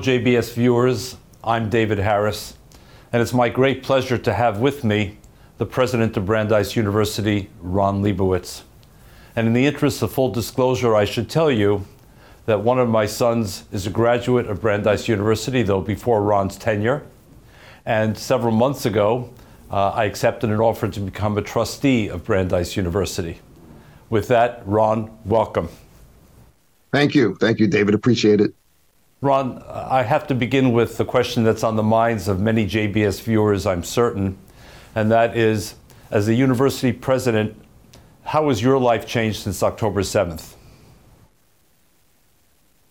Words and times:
JBS 0.00 0.54
viewers. 0.54 1.16
I'm 1.44 1.68
David 1.68 1.98
Harris, 1.98 2.56
and 3.12 3.20
it's 3.20 3.34
my 3.34 3.50
great 3.50 3.82
pleasure 3.82 4.16
to 4.16 4.32
have 4.32 4.58
with 4.58 4.82
me 4.82 5.18
the 5.58 5.66
president 5.66 6.16
of 6.16 6.24
Brandeis 6.24 6.74
University, 6.74 7.50
Ron 7.60 8.02
Liebowitz. 8.02 8.62
And 9.36 9.46
in 9.46 9.52
the 9.52 9.66
interest 9.66 10.00
of 10.02 10.10
full 10.10 10.30
disclosure, 10.30 10.96
I 10.96 11.04
should 11.04 11.28
tell 11.28 11.50
you 11.50 11.84
that 12.46 12.62
one 12.62 12.78
of 12.78 12.88
my 12.88 13.04
sons 13.04 13.64
is 13.72 13.86
a 13.86 13.90
graduate 13.90 14.46
of 14.46 14.62
Brandeis 14.62 15.06
University, 15.06 15.62
though 15.62 15.82
before 15.82 16.22
Ron's 16.22 16.56
tenure. 16.56 17.06
And 17.84 18.16
several 18.16 18.52
months 18.52 18.86
ago, 18.86 19.34
uh, 19.70 19.90
I 19.90 20.04
accepted 20.04 20.48
an 20.48 20.60
offer 20.60 20.88
to 20.88 21.00
become 21.00 21.36
a 21.36 21.42
trustee 21.42 22.08
of 22.08 22.24
Brandeis 22.24 22.74
University. 22.74 23.40
With 24.08 24.28
that, 24.28 24.62
Ron, 24.64 25.10
welcome. 25.26 25.68
Thank 26.90 27.14
you. 27.14 27.36
Thank 27.38 27.60
you, 27.60 27.66
David. 27.66 27.94
Appreciate 27.94 28.40
it. 28.40 28.54
Ron, 29.22 29.62
I 29.68 30.02
have 30.02 30.26
to 30.28 30.34
begin 30.34 30.72
with 30.72 30.96
the 30.96 31.04
question 31.04 31.44
that's 31.44 31.62
on 31.62 31.76
the 31.76 31.82
minds 31.82 32.26
of 32.26 32.40
many 32.40 32.66
JBS 32.66 33.20
viewers, 33.20 33.66
I'm 33.66 33.84
certain, 33.84 34.38
and 34.94 35.10
that 35.10 35.36
is 35.36 35.74
as 36.10 36.26
a 36.26 36.34
university 36.34 36.90
president, 36.90 37.54
how 38.22 38.48
has 38.48 38.62
your 38.62 38.78
life 38.78 39.06
changed 39.06 39.42
since 39.42 39.62
October 39.62 40.00
7th? 40.00 40.54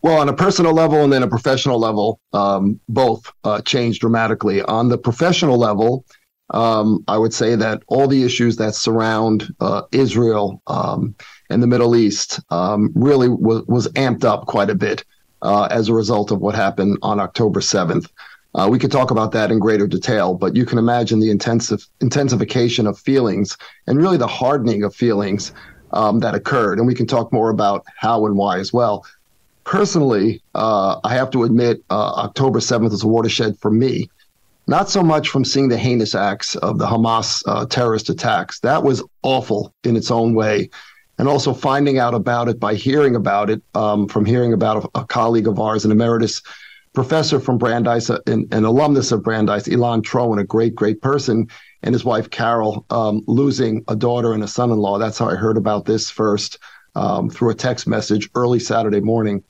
Well, 0.03 0.19
on 0.19 0.29
a 0.29 0.33
personal 0.33 0.71
level 0.71 1.03
and 1.03 1.11
then 1.11 1.23
a 1.23 1.27
professional 1.27 1.79
level, 1.79 2.19
um, 2.31 2.79
both 2.87 3.33
uh, 3.43 3.61
changed 3.61 4.01
dramatically. 4.01 4.61
On 4.61 4.87
the 4.87 4.99
professional 4.99 5.57
level, 5.57 6.05
um, 6.51 7.03
I 7.07 7.17
would 7.17 7.33
say 7.33 7.55
that 7.55 7.81
all 7.87 8.07
the 8.07 8.23
issues 8.23 8.55
that 8.57 8.75
surround 8.75 9.51
uh, 9.59 9.81
Israel 9.91 10.61
um, 10.67 11.15
and 11.49 11.63
the 11.63 11.67
Middle 11.67 11.95
East 11.95 12.39
um, 12.51 12.91
really 12.93 13.29
was, 13.29 13.63
was 13.65 13.87
amped 13.93 14.23
up 14.23 14.45
quite 14.45 14.69
a 14.69 14.75
bit 14.75 15.03
uh, 15.41 15.65
as 15.65 15.89
a 15.89 15.93
result 15.93 16.31
of 16.31 16.39
what 16.39 16.55
happened 16.55 16.97
on 17.01 17.19
October 17.19 17.59
7th. 17.59 18.09
Uh, 18.55 18.67
we 18.69 18.79
could 18.79 18.91
talk 18.91 19.11
about 19.11 19.31
that 19.31 19.51
in 19.51 19.59
greater 19.59 19.87
detail, 19.87 20.33
but 20.33 20.55
you 20.55 20.65
can 20.65 20.77
imagine 20.77 21.19
the 21.19 21.29
intensive 21.29 21.85
intensification 22.01 22.87
of 22.87 22.97
feelings 22.97 23.55
and 23.85 23.97
really 23.99 24.17
the 24.17 24.27
hardening 24.27 24.83
of 24.83 24.93
feelings 24.95 25.53
um, 25.93 26.19
that 26.19 26.33
occurred. 26.33 26.79
And 26.79 26.87
we 26.87 26.95
can 26.95 27.05
talk 27.05 27.31
more 27.31 27.49
about 27.49 27.85
how 27.95 28.25
and 28.25 28.35
why 28.35 28.59
as 28.59 28.73
well. 28.73 29.05
Personally, 29.65 30.41
uh, 30.55 30.99
I 31.03 31.13
have 31.13 31.29
to 31.31 31.43
admit, 31.43 31.83
uh, 31.91 32.13
October 32.13 32.59
7th 32.59 32.89
was 32.89 33.03
a 33.03 33.07
watershed 33.07 33.57
for 33.59 33.69
me. 33.69 34.09
Not 34.65 34.89
so 34.89 35.03
much 35.03 35.29
from 35.29 35.45
seeing 35.45 35.69
the 35.69 35.77
heinous 35.77 36.15
acts 36.15 36.55
of 36.55 36.79
the 36.79 36.85
Hamas 36.85 37.43
uh, 37.47 37.65
terrorist 37.67 38.09
attacks. 38.09 38.59
That 38.61 38.83
was 38.83 39.03
awful 39.21 39.73
in 39.83 39.95
its 39.95 40.11
own 40.11 40.33
way 40.33 40.69
and 41.19 41.27
also 41.27 41.53
finding 41.53 41.99
out 41.99 42.15
about 42.15 42.47
it 42.47 42.59
by 42.59 42.73
hearing 42.73 43.15
about 43.15 43.49
it 43.49 43.61
um, 43.75 44.07
from 44.07 44.25
hearing 44.25 44.53
about 44.53 44.85
a, 44.85 44.99
a, 45.01 45.05
colleague 45.05 45.47
of 45.47 45.59
ours, 45.59 45.83
an 45.83 45.91
emeritus 45.91 46.41
professor 46.93 47.39
from 47.41 47.57
Brandeis, 47.57 48.09
uh, 48.09 48.19
an, 48.25 48.47
an 48.51 48.63
alumnus 48.63 49.11
of 49.11 49.21
Brandeis, 49.21 49.67
Ilan 49.67 50.01
Troen, 50.01 50.39
a 50.39 50.45
great, 50.45 50.73
great 50.73 51.01
person, 51.01 51.47
and 51.83 51.93
his 51.93 52.05
wife 52.05 52.29
Carol 52.29 52.85
um, 52.89 53.21
losing 53.27 53.83
a 53.89 53.95
daughter 53.95 54.33
and 54.33 54.43
a 54.43 54.47
son-in-law. 54.47 54.97
That's 54.97 55.17
how 55.17 55.29
I 55.29 55.35
heard 55.35 55.57
about 55.57 55.85
this 55.85 56.09
first 56.09 56.57
um, 56.95 57.29
through 57.29 57.51
a 57.51 57.55
text 57.55 57.85
message 57.85 58.29
early 58.33 58.59
Saturday 58.59 59.01
morning. 59.01 59.43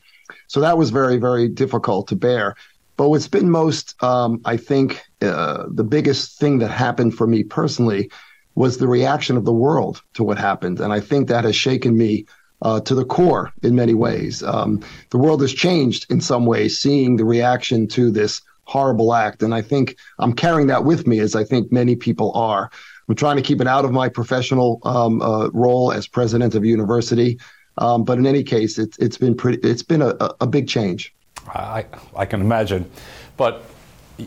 So 0.48 0.60
that 0.62 0.78
was 0.78 0.90
very, 0.90 1.18
very 1.18 1.48
difficult 1.48 2.08
to 2.08 2.16
bear. 2.16 2.56
But 2.98 3.10
what's 3.10 3.28
been 3.28 3.50
most, 3.50 4.02
um, 4.04 4.42
I 4.44 4.58
think, 4.58 5.04
uh, 5.22 5.66
the 5.70 5.84
biggest 5.84 6.40
thing 6.40 6.60
that 6.60 6.70
happened 6.70 7.16
for 7.16 7.28
me 7.28 7.44
personally 7.44 8.10
was 8.60 8.78
the 8.78 8.90
reaction 8.90 9.38
of 9.38 9.46
the 9.46 9.54
world 9.54 10.04
to 10.14 10.22
what 10.22 10.38
happened. 10.38 10.82
And 10.82 10.92
I 10.92 11.00
think 11.00 11.30
that 11.30 11.46
has 11.46 11.56
shaken 11.56 11.98
me 11.98 12.26
uh, 12.62 12.82
to 12.82 12.94
the 12.94 13.06
core 13.06 13.54
in 13.64 13.74
many 13.74 13.94
ways. 13.94 14.44
Um, 14.44 14.84
the 15.12 15.18
world 15.18 15.40
has 15.40 15.54
changed 15.54 16.06
in 16.12 16.20
some 16.20 16.46
ways, 16.46 16.78
seeing 16.78 17.16
the 17.16 17.24
reaction 17.24 17.88
to 17.96 18.12
this 18.12 18.42
horrible 18.66 19.14
act. 19.14 19.44
And 19.44 19.56
I 19.56 19.62
think 19.62 19.96
I'm 20.20 20.34
carrying 20.34 20.68
that 20.68 20.84
with 20.84 21.08
me, 21.08 21.20
as 21.20 21.38
I 21.38 21.46
think 21.46 21.72
many 21.72 21.96
people 21.96 22.34
are. 22.34 22.70
I'm 23.08 23.16
trying 23.16 23.38
to 23.38 23.42
keep 23.42 23.62
it 23.62 23.68
out 23.68 23.86
of 23.86 23.94
my 23.94 24.10
professional 24.10 24.82
um, 24.84 25.22
uh, 25.22 25.48
role 25.52 25.94
as 25.94 26.06
president 26.06 26.54
of 26.54 26.66
university. 26.66 27.40
Um, 27.78 28.04
but 28.04 28.18
in 28.18 28.26
any 28.28 28.44
case, 28.44 28.78
it's 28.78 28.98
it's 28.98 29.18
been 29.18 29.36
pretty. 29.36 29.60
It's 29.66 29.84
been 29.84 30.02
a, 30.02 30.18
a 30.42 30.48
big 30.48 30.68
change. 30.68 31.16
I, 31.48 31.86
I 32.14 32.26
can 32.26 32.42
imagine, 32.42 32.92
but 33.38 33.64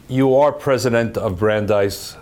you 0.09 0.35
are 0.35 0.53
president 0.53 1.19
of 1.19 1.39
Brandeis 1.39 2.17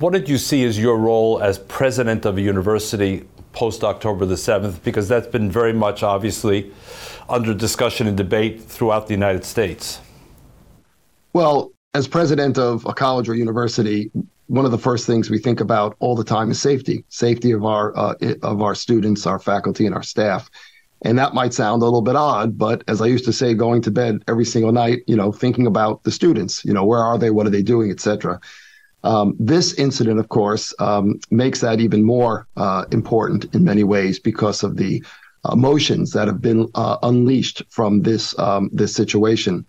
what 0.00 0.14
did 0.14 0.28
you 0.28 0.38
see 0.38 0.64
as 0.64 0.78
your 0.78 0.96
role 0.96 1.42
as 1.42 1.58
president 1.58 2.24
of 2.24 2.38
a 2.38 2.40
university 2.40 3.22
post 3.52 3.84
October 3.84 4.24
the 4.24 4.34
7th? 4.34 4.82
Because 4.82 5.08
that's 5.08 5.26
been 5.26 5.50
very 5.50 5.74
much, 5.74 6.02
obviously, 6.02 6.72
under 7.28 7.52
discussion 7.52 8.06
and 8.06 8.16
debate 8.16 8.62
throughout 8.62 9.06
the 9.06 9.12
United 9.12 9.44
States. 9.44 10.00
Well, 11.34 11.70
as 11.92 12.08
president 12.08 12.56
of 12.56 12.86
a 12.86 12.94
college 12.94 13.28
or 13.28 13.34
university, 13.34 14.10
one 14.46 14.64
of 14.64 14.70
the 14.70 14.78
first 14.78 15.06
things 15.06 15.28
we 15.28 15.38
think 15.38 15.60
about 15.60 15.96
all 15.98 16.16
the 16.16 16.24
time 16.24 16.50
is 16.50 16.60
safety, 16.60 17.04
safety 17.10 17.52
of 17.52 17.64
our 17.64 17.96
uh, 17.96 18.14
of 18.42 18.62
our 18.62 18.74
students, 18.74 19.26
our 19.26 19.38
faculty, 19.38 19.84
and 19.86 19.94
our 19.94 20.02
staff. 20.02 20.50
And 21.02 21.18
that 21.18 21.34
might 21.34 21.52
sound 21.52 21.82
a 21.82 21.84
little 21.84 22.02
bit 22.02 22.16
odd, 22.16 22.58
but 22.58 22.84
as 22.88 23.00
I 23.00 23.06
used 23.06 23.24
to 23.24 23.32
say, 23.32 23.54
going 23.54 23.80
to 23.82 23.90
bed 23.90 24.22
every 24.28 24.44
single 24.44 24.72
night, 24.72 25.02
you 25.06 25.16
know, 25.16 25.32
thinking 25.32 25.66
about 25.66 26.02
the 26.04 26.10
students, 26.10 26.64
you 26.64 26.74
know, 26.74 26.84
where 26.84 27.00
are 27.00 27.16
they, 27.16 27.30
what 27.30 27.46
are 27.46 27.50
they 27.50 27.62
doing, 27.62 27.90
et 27.90 28.00
cetera. 28.00 28.38
Um, 29.02 29.34
this 29.38 29.74
incident, 29.74 30.20
of 30.20 30.28
course, 30.28 30.74
um, 30.78 31.20
makes 31.30 31.60
that 31.60 31.80
even 31.80 32.02
more 32.02 32.46
uh, 32.56 32.84
important 32.90 33.54
in 33.54 33.64
many 33.64 33.84
ways 33.84 34.18
because 34.18 34.62
of 34.62 34.76
the 34.76 35.02
emotions 35.50 36.12
that 36.12 36.28
have 36.28 36.42
been 36.42 36.68
uh, 36.74 36.98
unleashed 37.02 37.62
from 37.70 38.02
this 38.02 38.38
um, 38.38 38.68
this 38.72 38.94
situation. 38.94 39.64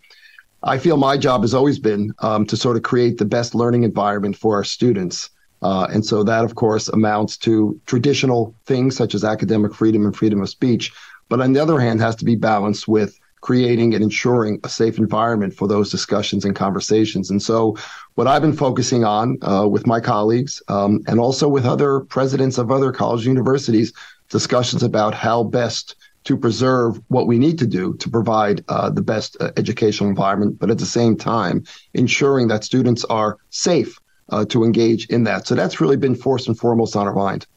I 0.64 0.78
feel 0.78 0.98
my 0.98 1.18
job 1.18 1.42
has 1.42 1.54
always 1.54 1.80
been 1.80 2.14
um, 2.20 2.46
to 2.48 2.58
sort 2.58 2.76
of 2.78 2.84
create 2.84 3.18
the 3.18 3.26
best 3.26 3.56
learning 3.56 3.84
environment 3.84 4.36
for 4.36 4.56
our 4.56 4.64
students. 4.64 5.30
Uh, 5.64 5.88
and 5.92 6.06
so 6.06 6.24
that, 6.24 6.44
of 6.44 6.56
course, 6.56 6.88
amounts 6.90 7.38
to 7.38 7.80
traditional 7.86 8.56
things 8.66 8.96
such 8.96 9.16
as 9.16 9.24
academic 9.24 9.74
freedom 9.74 10.06
and 10.06 10.16
freedom 10.16 10.42
of 10.42 10.50
speech. 10.50 10.92
But 11.30 11.40
on 11.40 11.54
the 11.54 11.62
other 11.62 11.80
hand, 11.80 12.02
has 12.02 12.16
to 12.18 12.26
be 12.26 12.36
balanced 12.36 12.88
with 12.88 13.18
creating 13.42 13.94
and 13.94 14.04
ensuring 14.04 14.60
a 14.64 14.70
safe 14.70 14.98
environment 14.98 15.54
for 15.54 15.68
those 15.68 15.92
discussions 15.92 16.46
and 16.46 16.56
conversations. 16.56 17.30
And 17.30 17.42
so, 17.42 17.76
what 18.16 18.28
I've 18.28 18.42
been 18.42 18.54
focusing 18.54 19.04
on 19.04 19.38
uh, 19.42 19.68
with 19.68 19.88
my 19.88 20.00
colleagues 20.00 20.62
um, 20.68 21.02
and 21.08 21.20
also 21.20 21.48
with 21.48 21.66
other 21.66 22.02
presidents 22.02 22.58
of 22.58 22.72
other 22.72 22.92
college 22.92 23.26
universities, 23.26 23.94
discussions 24.30 24.84
about 24.84 25.14
how 25.14 25.44
best 25.44 25.96
to 26.24 26.38
preserve 26.38 27.02
what 27.08 27.28
we 27.28 27.38
need 27.38 27.58
to 27.58 27.66
do 27.66 27.96
to 27.96 28.10
provide 28.10 28.64
uh, 28.68 28.90
the 28.90 29.02
best 29.02 29.36
uh, 29.40 29.52
educational 29.58 30.10
environment, 30.10 30.60
but 30.60 30.70
at 30.70 30.78
the 30.78 30.86
same 30.86 31.18
time, 31.18 31.64
ensuring 31.94 32.48
that 32.48 32.64
students 32.64 33.04
are 33.06 33.38
safe 33.50 33.98
uh, 34.30 34.46
to 34.46 34.64
engage 34.64 35.08
in 35.08 35.24
that. 35.24 35.48
So 35.48 35.56
that's 35.56 35.82
really 35.82 35.98
been 35.98 36.16
first 36.16 36.48
and 36.48 36.58
foremost 36.58 36.96
on 36.96 37.08
our 37.08 37.14
mind. 37.14 37.48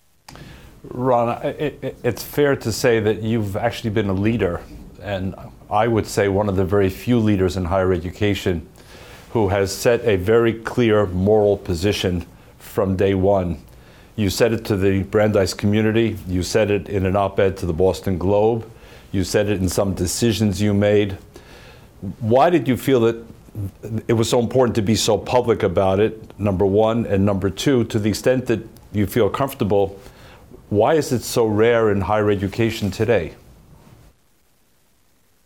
Ron, 0.85 1.43
it, 1.43 1.79
it, 1.83 1.97
it's 2.03 2.23
fair 2.23 2.57
to 2.57 2.73
say 2.73 3.01
that 3.01 3.23
you've 3.23 3.57
actually 3.57 3.91
been 3.91 4.09
a 4.09 4.15
leader 4.15 4.63
and 5.03 5.35
I 5.71 5.89
would 5.89 6.07
say 6.07 6.29
one 6.29 6.49
of 6.49 6.57
the 6.57 6.65
very 6.65 6.91
few 6.91 7.19
leaders 7.19 7.57
in 7.57 7.65
higher 7.65 7.93
education 7.93 8.67
who 9.31 9.49
has 9.49 9.75
set 9.75 10.01
a 10.05 10.17
very 10.17 10.53
clear 10.53 11.07
moral 11.07 11.57
position 11.57 12.27
from 12.59 12.97
day 12.97 13.15
one. 13.15 13.61
You 14.17 14.31
said 14.31 14.53
it 14.53 14.65
to 14.67 14.77
the 14.77 15.03
Brandeis 15.03 15.55
community, 15.55 16.17
you 16.29 16.43
said 16.43 16.71
it 16.71 16.89
in 16.89 17.05
an 17.05 17.17
op 17.17 17.41
ed 17.41 17.57
to 17.59 17.67
the 17.67 17.73
Boston 17.73 18.17
Globe, 18.17 18.71
you 19.11 19.25
said 19.25 19.49
it 19.49 19.61
in 19.61 19.69
some 19.69 19.95
decisions 19.95 20.63
you 20.63 20.73
made. 20.73 21.19
Why 22.21 22.51
did 22.51 22.69
you 22.69 22.77
feel 22.77 23.01
that 23.01 23.25
it 24.07 24.13
was 24.13 24.29
so 24.29 24.39
important 24.41 24.75
to 24.77 24.83
be 24.83 24.95
so 24.95 25.17
public 25.19 25.63
about 25.63 25.99
it, 25.99 26.39
number 26.39 26.67
one? 26.67 27.07
And 27.07 27.25
number 27.25 27.51
two, 27.51 27.85
to 27.85 27.99
the 27.99 28.09
extent 28.09 28.47
that 28.47 28.67
you 28.93 29.07
feel 29.07 29.31
comfortable, 29.31 29.99
why 30.69 30.95
is 30.95 31.13
it 31.13 31.23
so 31.23 31.47
rare 31.47 31.91
in 31.91 32.03
higher 32.03 32.31
education 32.31 32.91
today? 32.91 33.35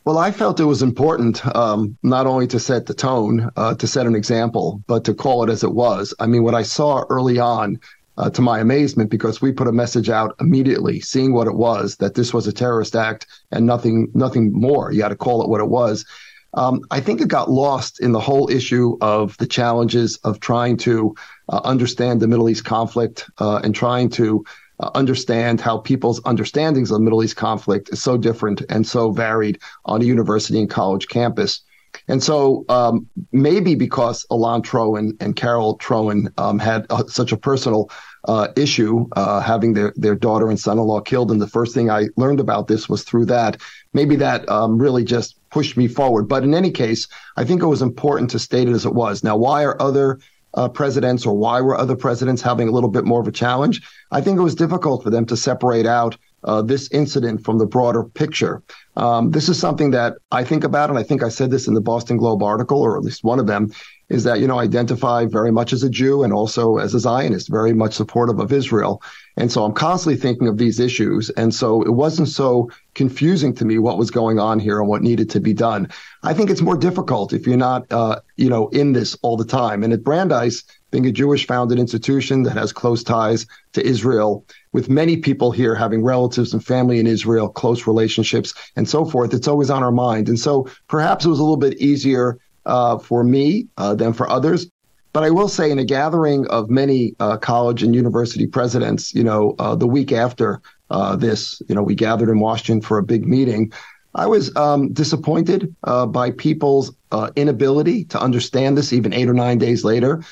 Well, 0.08 0.16
I 0.16 0.30
felt 0.30 0.58
it 0.58 0.64
was 0.64 0.80
important 0.80 1.44
um, 1.54 1.98
not 2.02 2.26
only 2.26 2.46
to 2.46 2.58
set 2.58 2.86
the 2.86 2.94
tone, 2.94 3.50
uh, 3.56 3.74
to 3.74 3.86
set 3.86 4.06
an 4.06 4.14
example, 4.14 4.82
but 4.86 5.04
to 5.04 5.12
call 5.12 5.44
it 5.44 5.50
as 5.50 5.62
it 5.62 5.74
was. 5.74 6.14
I 6.18 6.26
mean, 6.26 6.44
what 6.44 6.54
I 6.54 6.62
saw 6.62 7.04
early 7.10 7.38
on, 7.38 7.78
uh, 8.16 8.30
to 8.30 8.40
my 8.40 8.58
amazement, 8.58 9.10
because 9.10 9.42
we 9.42 9.52
put 9.52 9.68
a 9.68 9.72
message 9.72 10.08
out 10.08 10.34
immediately, 10.40 11.00
seeing 11.00 11.34
what 11.34 11.46
it 11.46 11.56
was, 11.56 11.96
that 11.96 12.14
this 12.14 12.32
was 12.32 12.46
a 12.46 12.54
terrorist 12.54 12.96
act 12.96 13.26
and 13.50 13.66
nothing, 13.66 14.10
nothing 14.14 14.50
more. 14.50 14.90
You 14.90 15.02
had 15.02 15.10
to 15.10 15.14
call 15.14 15.42
it 15.42 15.50
what 15.50 15.60
it 15.60 15.68
was. 15.68 16.06
Um, 16.54 16.80
I 16.90 17.00
think 17.00 17.20
it 17.20 17.28
got 17.28 17.50
lost 17.50 18.00
in 18.00 18.12
the 18.12 18.18
whole 18.18 18.50
issue 18.50 18.96
of 19.02 19.36
the 19.36 19.46
challenges 19.46 20.16
of 20.24 20.40
trying 20.40 20.78
to 20.78 21.14
uh, 21.50 21.60
understand 21.64 22.22
the 22.22 22.28
Middle 22.28 22.48
East 22.48 22.64
conflict 22.64 23.28
uh, 23.36 23.60
and 23.62 23.74
trying 23.74 24.08
to 24.12 24.42
uh, 24.80 24.90
understand 24.94 25.60
how 25.60 25.78
people's 25.78 26.20
understandings 26.24 26.90
of 26.90 27.00
Middle 27.00 27.22
East 27.22 27.36
conflict 27.36 27.90
is 27.92 28.02
so 28.02 28.16
different 28.16 28.62
and 28.68 28.86
so 28.86 29.10
varied 29.10 29.58
on 29.84 30.02
a 30.02 30.04
university 30.04 30.58
and 30.58 30.70
college 30.70 31.08
campus. 31.08 31.62
And 32.06 32.22
so 32.22 32.64
um, 32.68 33.08
maybe 33.32 33.74
because 33.74 34.26
Ilan 34.30 34.62
Troen 34.62 35.16
and 35.20 35.34
Carol 35.36 35.78
Troen 35.78 36.32
um, 36.38 36.58
had 36.58 36.86
uh, 36.90 37.04
such 37.06 37.32
a 37.32 37.36
personal 37.36 37.90
uh, 38.24 38.48
issue, 38.56 39.06
uh, 39.12 39.40
having 39.40 39.74
their, 39.74 39.92
their 39.96 40.14
daughter 40.14 40.48
and 40.48 40.58
son-in-law 40.58 41.00
killed, 41.00 41.30
and 41.30 41.40
the 41.40 41.46
first 41.46 41.74
thing 41.74 41.90
I 41.90 42.08
learned 42.16 42.40
about 42.40 42.68
this 42.68 42.88
was 42.88 43.04
through 43.04 43.26
that. 43.26 43.60
Maybe 43.92 44.16
that 44.16 44.48
um, 44.48 44.78
really 44.78 45.04
just 45.04 45.38
pushed 45.50 45.76
me 45.76 45.88
forward. 45.88 46.28
But 46.28 46.44
in 46.44 46.54
any 46.54 46.70
case, 46.70 47.08
I 47.36 47.44
think 47.44 47.62
it 47.62 47.66
was 47.66 47.82
important 47.82 48.30
to 48.30 48.38
state 48.38 48.68
it 48.68 48.72
as 48.72 48.84
it 48.84 48.94
was. 48.94 49.24
Now, 49.24 49.36
why 49.36 49.64
are 49.64 49.80
other 49.80 50.18
uh, 50.58 50.68
presidents 50.68 51.24
or 51.24 51.36
why 51.36 51.60
were 51.60 51.76
other 51.76 51.94
presidents 51.94 52.42
having 52.42 52.66
a 52.66 52.72
little 52.72 52.90
bit 52.90 53.04
more 53.04 53.20
of 53.20 53.28
a 53.28 53.32
challenge? 53.32 53.80
I 54.10 54.20
think 54.20 54.38
it 54.38 54.42
was 54.42 54.56
difficult 54.56 55.04
for 55.04 55.10
them 55.10 55.24
to 55.26 55.36
separate 55.36 55.86
out 55.86 56.16
uh, 56.44 56.62
this 56.62 56.90
incident 56.90 57.44
from 57.44 57.58
the 57.58 57.66
broader 57.66 58.04
picture. 58.04 58.62
Um, 58.96 59.30
this 59.30 59.48
is 59.48 59.58
something 59.58 59.92
that 59.92 60.14
I 60.32 60.44
think 60.44 60.64
about, 60.64 60.90
and 60.90 60.98
I 60.98 61.02
think 61.02 61.22
I 61.22 61.28
said 61.28 61.50
this 61.50 61.68
in 61.68 61.74
the 61.74 61.80
Boston 61.80 62.16
Globe 62.16 62.42
article, 62.42 62.80
or 62.80 62.96
at 62.96 63.04
least 63.04 63.22
one 63.22 63.38
of 63.38 63.46
them, 63.46 63.70
is 64.08 64.24
that, 64.24 64.40
you 64.40 64.46
know, 64.46 64.58
identify 64.58 65.26
very 65.26 65.52
much 65.52 65.72
as 65.72 65.82
a 65.82 65.90
Jew 65.90 66.22
and 66.22 66.32
also 66.32 66.78
as 66.78 66.94
a 66.94 67.00
Zionist, 67.00 67.48
very 67.48 67.74
much 67.74 67.94
supportive 67.94 68.40
of 68.40 68.52
Israel. 68.52 69.02
And 69.36 69.52
so 69.52 69.64
I'm 69.64 69.74
constantly 69.74 70.18
thinking 70.18 70.48
of 70.48 70.56
these 70.56 70.80
issues. 70.80 71.30
And 71.30 71.54
so 71.54 71.82
it 71.82 71.92
wasn't 71.92 72.28
so 72.28 72.70
confusing 72.94 73.54
to 73.54 73.64
me 73.64 73.78
what 73.78 73.98
was 73.98 74.10
going 74.10 74.38
on 74.38 74.58
here 74.58 74.80
and 74.80 74.88
what 74.88 75.02
needed 75.02 75.30
to 75.30 75.40
be 75.40 75.52
done. 75.52 75.88
I 76.22 76.32
think 76.34 76.50
it's 76.50 76.62
more 76.62 76.76
difficult 76.76 77.32
if 77.32 77.46
you're 77.46 77.56
not, 77.56 77.84
uh, 77.92 78.20
you 78.36 78.48
know, 78.48 78.68
in 78.68 78.92
this 78.92 79.16
all 79.22 79.36
the 79.36 79.44
time. 79.44 79.84
And 79.84 79.92
at 79.92 80.02
Brandeis, 80.02 80.64
being 80.90 81.06
a 81.06 81.12
Jewish 81.12 81.46
founded 81.46 81.78
institution 81.78 82.42
that 82.44 82.56
has 82.56 82.72
close 82.72 83.02
ties 83.02 83.46
to 83.72 83.86
Israel, 83.86 84.44
with 84.72 84.88
many 84.88 85.16
people 85.16 85.50
here 85.50 85.74
having 85.74 86.02
relatives 86.02 86.52
and 86.52 86.64
family 86.64 86.98
in 86.98 87.06
Israel, 87.06 87.48
close 87.48 87.86
relationships, 87.86 88.54
and 88.76 88.88
so 88.88 89.04
forth, 89.04 89.34
it's 89.34 89.48
always 89.48 89.70
on 89.70 89.82
our 89.82 89.92
mind. 89.92 90.28
And 90.28 90.38
so 90.38 90.68
perhaps 90.88 91.24
it 91.24 91.28
was 91.28 91.38
a 91.38 91.42
little 91.42 91.56
bit 91.56 91.78
easier 91.78 92.38
uh, 92.66 92.98
for 92.98 93.24
me 93.24 93.66
uh, 93.76 93.94
than 93.94 94.12
for 94.12 94.28
others. 94.28 94.70
But 95.12 95.24
I 95.24 95.30
will 95.30 95.48
say, 95.48 95.70
in 95.70 95.78
a 95.78 95.84
gathering 95.84 96.46
of 96.48 96.68
many 96.68 97.14
uh, 97.18 97.38
college 97.38 97.82
and 97.82 97.94
university 97.94 98.46
presidents, 98.46 99.14
you 99.14 99.24
know, 99.24 99.54
uh, 99.58 99.74
the 99.74 99.86
week 99.86 100.12
after 100.12 100.60
uh, 100.90 101.16
this, 101.16 101.60
you 101.68 101.74
know, 101.74 101.82
we 101.82 101.94
gathered 101.94 102.28
in 102.28 102.38
Washington 102.40 102.82
for 102.82 102.98
a 102.98 103.02
big 103.02 103.26
meeting. 103.26 103.72
I 104.14 104.26
was 104.26 104.54
um, 104.56 104.92
disappointed 104.92 105.74
uh, 105.84 106.06
by 106.06 106.30
people's 106.32 106.92
inability 107.36 108.04
to 108.04 108.20
understand 108.20 108.76
this 108.76 108.92
even 108.92 109.14
eight 109.14 109.28
or 109.28 109.34
nine 109.34 109.58
days 109.58 109.82
later, 109.82 110.22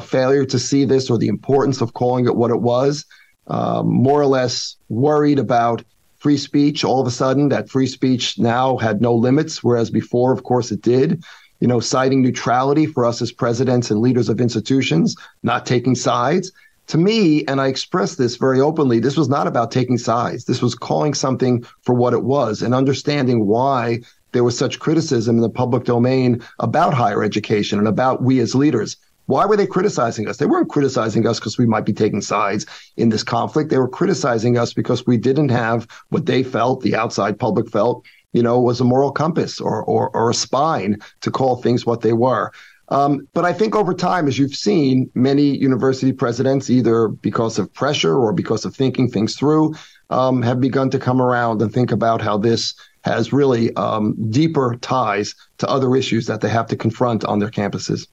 failure 0.00 0.44
to 0.44 0.58
see 0.58 0.84
this 0.84 1.10
or 1.10 1.18
the 1.18 1.28
importance 1.28 1.80
of 1.80 1.94
calling 1.94 2.26
it 2.26 2.36
what 2.36 2.50
it 2.50 2.60
was, 2.60 3.04
um, 3.46 3.86
more 3.88 4.20
or 4.20 4.26
less 4.26 4.76
worried 4.88 5.38
about 5.38 5.82
free 6.18 6.36
speech 6.36 6.84
all 6.84 7.00
of 7.00 7.06
a 7.06 7.10
sudden, 7.10 7.48
that 7.48 7.68
free 7.68 7.86
speech 7.86 8.38
now 8.38 8.76
had 8.76 9.00
no 9.00 9.14
limits, 9.14 9.64
whereas 9.64 9.90
before, 9.90 10.32
of 10.32 10.44
course, 10.44 10.70
it 10.70 10.82
did 10.82 11.22
you 11.62 11.68
know, 11.68 11.78
citing 11.78 12.22
neutrality 12.22 12.86
for 12.86 13.04
us 13.04 13.22
as 13.22 13.30
presidents 13.30 13.88
and 13.88 14.00
leaders 14.00 14.28
of 14.28 14.40
institutions, 14.40 15.14
not 15.44 15.64
taking 15.64 15.94
sides. 15.94 16.50
To 16.88 16.98
me, 16.98 17.44
and 17.46 17.60
I 17.60 17.68
express 17.68 18.16
this 18.16 18.34
very 18.34 18.60
openly, 18.60 18.98
this 18.98 19.16
was 19.16 19.28
not 19.28 19.46
about 19.46 19.70
taking 19.70 19.96
sides. 19.96 20.44
This 20.44 20.60
was 20.60 20.74
calling 20.74 21.14
something 21.14 21.64
for 21.82 21.94
what 21.94 22.14
it 22.14 22.24
was 22.24 22.62
and 22.62 22.74
understanding 22.74 23.46
why 23.46 24.00
there 24.32 24.42
was 24.42 24.58
such 24.58 24.80
criticism 24.80 25.36
in 25.36 25.42
the 25.42 25.48
public 25.48 25.84
domain 25.84 26.42
about 26.58 26.94
higher 26.94 27.22
education 27.22 27.78
and 27.78 27.86
about 27.86 28.24
we 28.24 28.40
as 28.40 28.56
leaders. 28.56 28.96
Why 29.32 29.46
were 29.46 29.56
they 29.56 29.66
criticizing 29.66 30.28
us? 30.28 30.36
They 30.36 30.44
weren't 30.44 30.68
criticizing 30.68 31.26
us 31.26 31.40
because 31.40 31.56
we 31.56 31.64
might 31.64 31.86
be 31.86 31.94
taking 31.94 32.20
sides 32.20 32.66
in 32.98 33.08
this 33.08 33.22
conflict. 33.22 33.70
They 33.70 33.78
were 33.78 33.88
criticizing 33.88 34.58
us 34.58 34.74
because 34.74 35.06
we 35.06 35.16
didn't 35.16 35.48
have 35.48 35.88
what 36.10 36.26
they 36.26 36.42
felt, 36.42 36.82
the 36.82 36.94
outside 36.94 37.38
public 37.38 37.70
felt, 37.70 38.04
you 38.34 38.42
know, 38.42 38.60
was 38.60 38.78
a 38.78 38.84
moral 38.84 39.10
compass 39.10 39.58
or, 39.58 39.82
or, 39.84 40.10
or 40.10 40.28
a 40.28 40.34
spine 40.34 40.98
to 41.22 41.30
call 41.30 41.56
things 41.56 41.86
what 41.86 42.02
they 42.02 42.12
were. 42.12 42.52
Um, 42.90 43.26
but 43.32 43.46
I 43.46 43.54
think 43.54 43.74
over 43.74 43.94
time, 43.94 44.28
as 44.28 44.38
you've 44.38 44.54
seen, 44.54 45.10
many 45.14 45.56
university 45.56 46.12
presidents, 46.12 46.68
either 46.68 47.08
because 47.08 47.58
of 47.58 47.72
pressure 47.72 48.14
or 48.14 48.34
because 48.34 48.66
of 48.66 48.76
thinking 48.76 49.08
things 49.08 49.34
through, 49.34 49.74
um, 50.10 50.42
have 50.42 50.60
begun 50.60 50.90
to 50.90 50.98
come 50.98 51.22
around 51.22 51.62
and 51.62 51.72
think 51.72 51.90
about 51.90 52.20
how 52.20 52.36
this 52.36 52.74
has 53.04 53.32
really 53.32 53.74
um, 53.76 54.14
deeper 54.28 54.76
ties 54.82 55.34
to 55.56 55.66
other 55.70 55.96
issues 55.96 56.26
that 56.26 56.42
they 56.42 56.50
have 56.50 56.66
to 56.66 56.76
confront 56.76 57.24
on 57.24 57.38
their 57.38 57.50
campuses. 57.50 58.06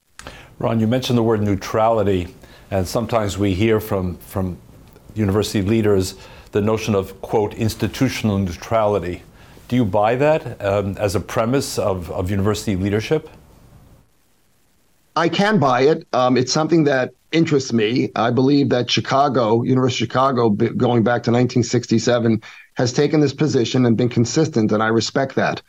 Ron, 0.58 0.80
you 0.80 0.86
mentioned 0.86 1.16
the 1.16 1.22
word 1.22 1.42
neutrality, 1.42 2.34
and 2.70 2.86
sometimes 2.86 3.38
we 3.38 3.54
hear 3.54 3.80
from, 3.80 4.16
from 4.18 4.58
university 5.14 5.62
leaders 5.62 6.14
the 6.52 6.60
notion 6.60 6.94
of, 6.94 7.20
quote, 7.22 7.54
institutional 7.54 8.38
neutrality. 8.38 9.22
Do 9.68 9.76
you 9.76 9.84
buy 9.84 10.16
that 10.16 10.60
um, 10.60 10.96
as 10.98 11.14
a 11.14 11.20
premise 11.20 11.78
of, 11.78 12.10
of 12.10 12.30
university 12.30 12.76
leadership? 12.76 13.30
I 15.16 15.28
can 15.28 15.58
buy 15.58 15.82
it. 15.82 16.06
Um, 16.12 16.36
it's 16.36 16.52
something 16.52 16.84
that 16.84 17.12
interests 17.32 17.72
me. 17.72 18.10
I 18.16 18.30
believe 18.30 18.68
that 18.70 18.90
Chicago, 18.90 19.62
University 19.62 20.04
of 20.04 20.08
Chicago, 20.08 20.50
going 20.50 21.02
back 21.02 21.22
to 21.24 21.30
1967, 21.30 22.42
has 22.74 22.92
taken 22.92 23.20
this 23.20 23.32
position 23.32 23.86
and 23.86 23.96
been 23.96 24.08
consistent, 24.08 24.72
and 24.72 24.82
I 24.82 24.88
respect 24.88 25.34
that. 25.36 25.62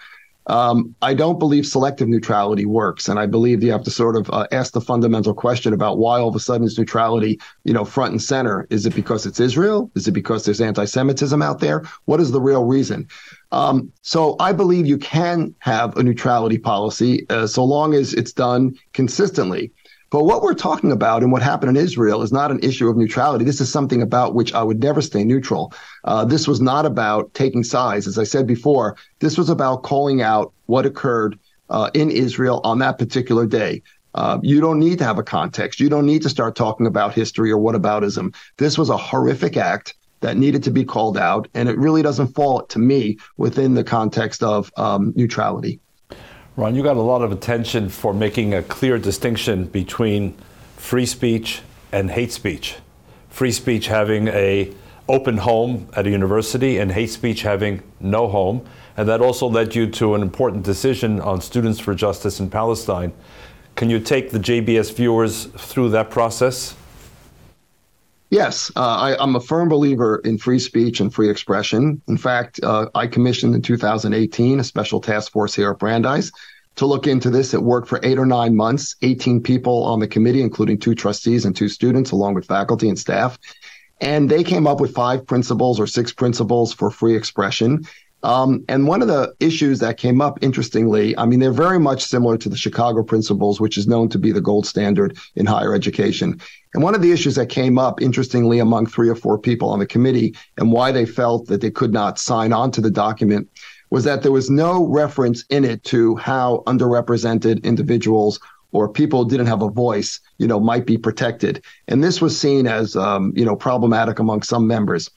Um, 0.47 0.95
I 1.01 1.13
don't 1.13 1.39
believe 1.39 1.65
selective 1.65 2.07
neutrality 2.07 2.65
works, 2.65 3.07
and 3.07 3.19
I 3.19 3.25
believe 3.25 3.63
you 3.63 3.71
have 3.71 3.83
to 3.83 3.91
sort 3.91 4.15
of 4.15 4.29
uh, 4.31 4.47
ask 4.51 4.73
the 4.73 4.81
fundamental 4.81 5.33
question 5.33 5.71
about 5.73 5.97
why 5.97 6.19
all 6.19 6.29
of 6.29 6.35
a 6.35 6.39
sudden 6.39 6.65
is 6.65 6.77
neutrality, 6.77 7.39
you 7.63 7.73
know, 7.73 7.85
front 7.85 8.11
and 8.11 8.21
center. 8.21 8.67
Is 8.69 8.85
it 8.85 8.95
because 8.95 9.25
it's 9.25 9.39
Israel? 9.39 9.91
Is 9.95 10.07
it 10.07 10.11
because 10.11 10.43
there's 10.43 10.61
anti-Semitism 10.61 11.41
out 11.41 11.59
there? 11.59 11.83
What 12.05 12.19
is 12.19 12.31
the 12.31 12.41
real 12.41 12.65
reason? 12.65 13.07
Um, 13.51 13.91
so 14.01 14.35
I 14.39 14.53
believe 14.53 14.85
you 14.85 14.97
can 14.97 15.53
have 15.59 15.95
a 15.97 16.03
neutrality 16.03 16.57
policy 16.57 17.25
uh, 17.29 17.47
so 17.47 17.63
long 17.63 17.93
as 17.93 18.13
it's 18.13 18.33
done 18.33 18.75
consistently. 18.93 19.71
But 20.11 20.25
what 20.25 20.43
we're 20.43 20.53
talking 20.53 20.91
about 20.91 21.23
and 21.23 21.31
what 21.31 21.41
happened 21.41 21.75
in 21.75 21.83
Israel 21.83 22.21
is 22.21 22.33
not 22.33 22.51
an 22.51 22.59
issue 22.61 22.89
of 22.89 22.97
neutrality. 22.97 23.45
This 23.45 23.61
is 23.61 23.71
something 23.71 24.01
about 24.01 24.35
which 24.35 24.53
I 24.53 24.61
would 24.61 24.83
never 24.83 25.01
stay 25.01 25.23
neutral. 25.23 25.73
Uh, 26.03 26.25
this 26.25 26.49
was 26.49 26.59
not 26.59 26.85
about 26.85 27.33
taking 27.33 27.63
sides. 27.63 28.07
As 28.07 28.19
I 28.19 28.25
said 28.25 28.45
before, 28.45 28.97
this 29.19 29.37
was 29.37 29.49
about 29.49 29.83
calling 29.83 30.21
out 30.21 30.51
what 30.65 30.85
occurred 30.85 31.39
uh, 31.69 31.89
in 31.93 32.11
Israel 32.11 32.59
on 32.65 32.79
that 32.79 32.99
particular 32.99 33.45
day. 33.45 33.81
Uh, 34.13 34.37
you 34.43 34.59
don't 34.59 34.79
need 34.79 34.97
to 34.97 35.05
have 35.05 35.17
a 35.17 35.23
context. 35.23 35.79
You 35.79 35.87
don't 35.87 36.05
need 36.05 36.21
to 36.23 36.29
start 36.29 36.57
talking 36.57 36.87
about 36.87 37.13
history 37.13 37.49
or 37.49 37.57
whataboutism. 37.57 38.35
This 38.57 38.77
was 38.77 38.89
a 38.89 38.97
horrific 38.97 39.55
act 39.55 39.93
that 40.19 40.35
needed 40.35 40.61
to 40.63 40.71
be 40.71 40.83
called 40.83 41.17
out, 41.17 41.47
and 41.53 41.69
it 41.69 41.77
really 41.77 42.01
doesn't 42.01 42.35
fall 42.35 42.63
to 42.63 42.79
me 42.79 43.17
within 43.37 43.73
the 43.75 43.83
context 43.85 44.43
of 44.43 44.71
um, 44.75 45.13
neutrality. 45.15 45.79
Ron, 46.57 46.75
you 46.75 46.83
got 46.83 46.97
a 46.97 47.01
lot 47.01 47.21
of 47.21 47.31
attention 47.31 47.87
for 47.87 48.13
making 48.13 48.53
a 48.53 48.61
clear 48.61 48.97
distinction 48.97 49.65
between 49.67 50.33
free 50.75 51.05
speech 51.05 51.61
and 51.93 52.11
hate 52.11 52.33
speech. 52.33 52.75
Free 53.29 53.53
speech 53.53 53.87
having 53.87 54.27
a 54.27 54.73
open 55.07 55.37
home 55.37 55.87
at 55.93 56.05
a 56.05 56.09
university 56.09 56.77
and 56.77 56.91
hate 56.91 57.09
speech 57.09 57.43
having 57.43 57.81
no 58.01 58.27
home. 58.27 58.65
And 58.97 59.07
that 59.07 59.21
also 59.21 59.47
led 59.47 59.75
you 59.75 59.89
to 59.91 60.13
an 60.13 60.21
important 60.21 60.65
decision 60.65 61.21
on 61.21 61.39
Students 61.39 61.79
for 61.79 61.95
Justice 61.95 62.41
in 62.41 62.49
Palestine. 62.49 63.13
Can 63.77 63.89
you 63.89 64.01
take 64.01 64.31
the 64.31 64.39
JBS 64.39 64.93
viewers 64.93 65.45
through 65.45 65.91
that 65.91 66.09
process? 66.09 66.75
Yes, 68.31 68.71
uh, 68.77 68.79
I, 68.79 69.21
am 69.21 69.35
a 69.35 69.41
firm 69.41 69.67
believer 69.67 70.21
in 70.23 70.37
free 70.37 70.57
speech 70.57 71.01
and 71.01 71.13
free 71.13 71.29
expression. 71.29 72.01
In 72.07 72.15
fact, 72.15 72.61
uh, 72.63 72.87
I 72.95 73.05
commissioned 73.05 73.53
in 73.53 73.61
2018 73.61 74.57
a 74.57 74.63
special 74.63 75.01
task 75.01 75.33
force 75.33 75.53
here 75.53 75.71
at 75.71 75.79
Brandeis 75.79 76.31
to 76.77 76.85
look 76.85 77.07
into 77.07 77.29
this. 77.29 77.53
It 77.53 77.61
worked 77.61 77.89
for 77.89 77.99
eight 78.03 78.17
or 78.17 78.25
nine 78.25 78.55
months, 78.55 78.95
18 79.01 79.41
people 79.43 79.83
on 79.83 79.99
the 79.99 80.07
committee, 80.07 80.41
including 80.41 80.79
two 80.79 80.95
trustees 80.95 81.43
and 81.43 81.53
two 81.53 81.67
students, 81.67 82.11
along 82.11 82.35
with 82.35 82.45
faculty 82.45 82.87
and 82.87 82.97
staff. 82.97 83.37
And 83.99 84.29
they 84.29 84.45
came 84.45 84.65
up 84.65 84.79
with 84.79 84.95
five 84.95 85.27
principles 85.27 85.77
or 85.77 85.85
six 85.85 86.13
principles 86.13 86.73
for 86.73 86.89
free 86.89 87.17
expression. 87.17 87.85
Um, 88.23 88.63
and 88.67 88.87
one 88.87 89.01
of 89.01 89.07
the 89.07 89.33
issues 89.39 89.79
that 89.79 89.97
came 89.97 90.21
up, 90.21 90.43
interestingly, 90.43 91.17
I 91.17 91.25
mean, 91.25 91.39
they're 91.39 91.51
very 91.51 91.79
much 91.79 92.03
similar 92.03 92.37
to 92.37 92.49
the 92.49 92.57
Chicago 92.57 93.03
principles, 93.03 93.59
which 93.59 93.77
is 93.77 93.87
known 93.87 94.09
to 94.09 94.19
be 94.19 94.31
the 94.31 94.41
gold 94.41 94.67
standard 94.67 95.17
in 95.35 95.45
higher 95.45 95.73
education. 95.73 96.39
And 96.73 96.83
one 96.83 96.93
of 96.93 97.01
the 97.01 97.11
issues 97.11 97.35
that 97.35 97.49
came 97.49 97.79
up, 97.79 98.01
interestingly, 98.01 98.59
among 98.59 98.85
three 98.85 99.09
or 99.09 99.15
four 99.15 99.39
people 99.39 99.69
on 99.69 99.79
the 99.79 99.87
committee 99.87 100.35
and 100.57 100.71
why 100.71 100.91
they 100.91 101.05
felt 101.05 101.47
that 101.47 101.61
they 101.61 101.71
could 101.71 101.93
not 101.93 102.19
sign 102.19 102.53
on 102.53 102.71
to 102.71 102.81
the 102.81 102.91
document 102.91 103.49
was 103.89 104.03
that 104.05 104.21
there 104.21 104.31
was 104.31 104.49
no 104.49 104.87
reference 104.87 105.43
in 105.49 105.65
it 105.65 105.83
to 105.83 106.15
how 106.15 106.63
underrepresented 106.65 107.63
individuals 107.63 108.39
or 108.71 108.87
people 108.87 109.23
who 109.23 109.29
didn't 109.29 109.47
have 109.47 109.61
a 109.61 109.69
voice, 109.69 110.19
you 110.37 110.47
know, 110.47 110.59
might 110.59 110.85
be 110.85 110.97
protected. 110.97 111.61
And 111.89 112.01
this 112.01 112.21
was 112.21 112.39
seen 112.39 112.67
as, 112.67 112.95
um, 112.95 113.33
you 113.35 113.43
know, 113.43 113.55
problematic 113.55 114.19
among 114.19 114.43
some 114.43 114.65
members. 114.65 115.09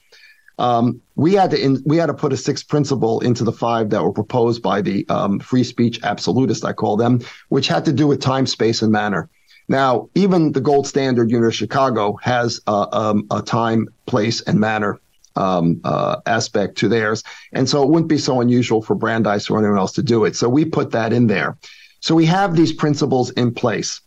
Um, 0.57 1.01
we 1.15 1.33
had 1.33 1.51
to 1.51 1.61
in, 1.61 1.81
we 1.85 1.97
had 1.97 2.07
to 2.07 2.13
put 2.13 2.33
a 2.33 2.37
sixth 2.37 2.67
principle 2.67 3.19
into 3.21 3.43
the 3.43 3.51
five 3.51 3.89
that 3.89 4.03
were 4.03 4.13
proposed 4.13 4.61
by 4.61 4.81
the 4.81 5.05
um, 5.09 5.39
free 5.39 5.63
speech 5.63 5.99
absolutists, 6.03 6.63
I 6.63 6.73
call 6.73 6.97
them, 6.97 7.19
which 7.49 7.67
had 7.67 7.85
to 7.85 7.93
do 7.93 8.07
with 8.07 8.21
time, 8.21 8.45
space, 8.45 8.81
and 8.81 8.91
manner. 8.91 9.29
Now, 9.67 10.09
even 10.15 10.51
the 10.51 10.61
gold 10.61 10.87
standard 10.87 11.31
University 11.31 11.65
of 11.65 11.69
Chicago 11.69 12.17
has 12.21 12.61
uh, 12.67 12.87
um, 12.91 13.27
a 13.31 13.41
time, 13.41 13.87
place, 14.05 14.41
and 14.41 14.59
manner 14.59 14.99
um, 15.35 15.81
uh, 15.83 16.17
aspect 16.25 16.77
to 16.77 16.87
theirs, 16.87 17.23
and 17.51 17.67
so 17.67 17.83
it 17.83 17.89
wouldn't 17.89 18.09
be 18.09 18.17
so 18.17 18.41
unusual 18.41 18.81
for 18.81 18.95
Brandeis 18.95 19.49
or 19.49 19.57
anyone 19.57 19.77
else 19.77 19.93
to 19.93 20.03
do 20.03 20.23
it. 20.23 20.35
So 20.35 20.47
we 20.47 20.65
put 20.65 20.91
that 20.91 21.11
in 21.11 21.27
there. 21.27 21.57
So 21.99 22.13
we 22.13 22.25
have 22.25 22.55
these 22.55 22.71
principles 22.71 23.31
in 23.31 23.53
place. 23.53 24.01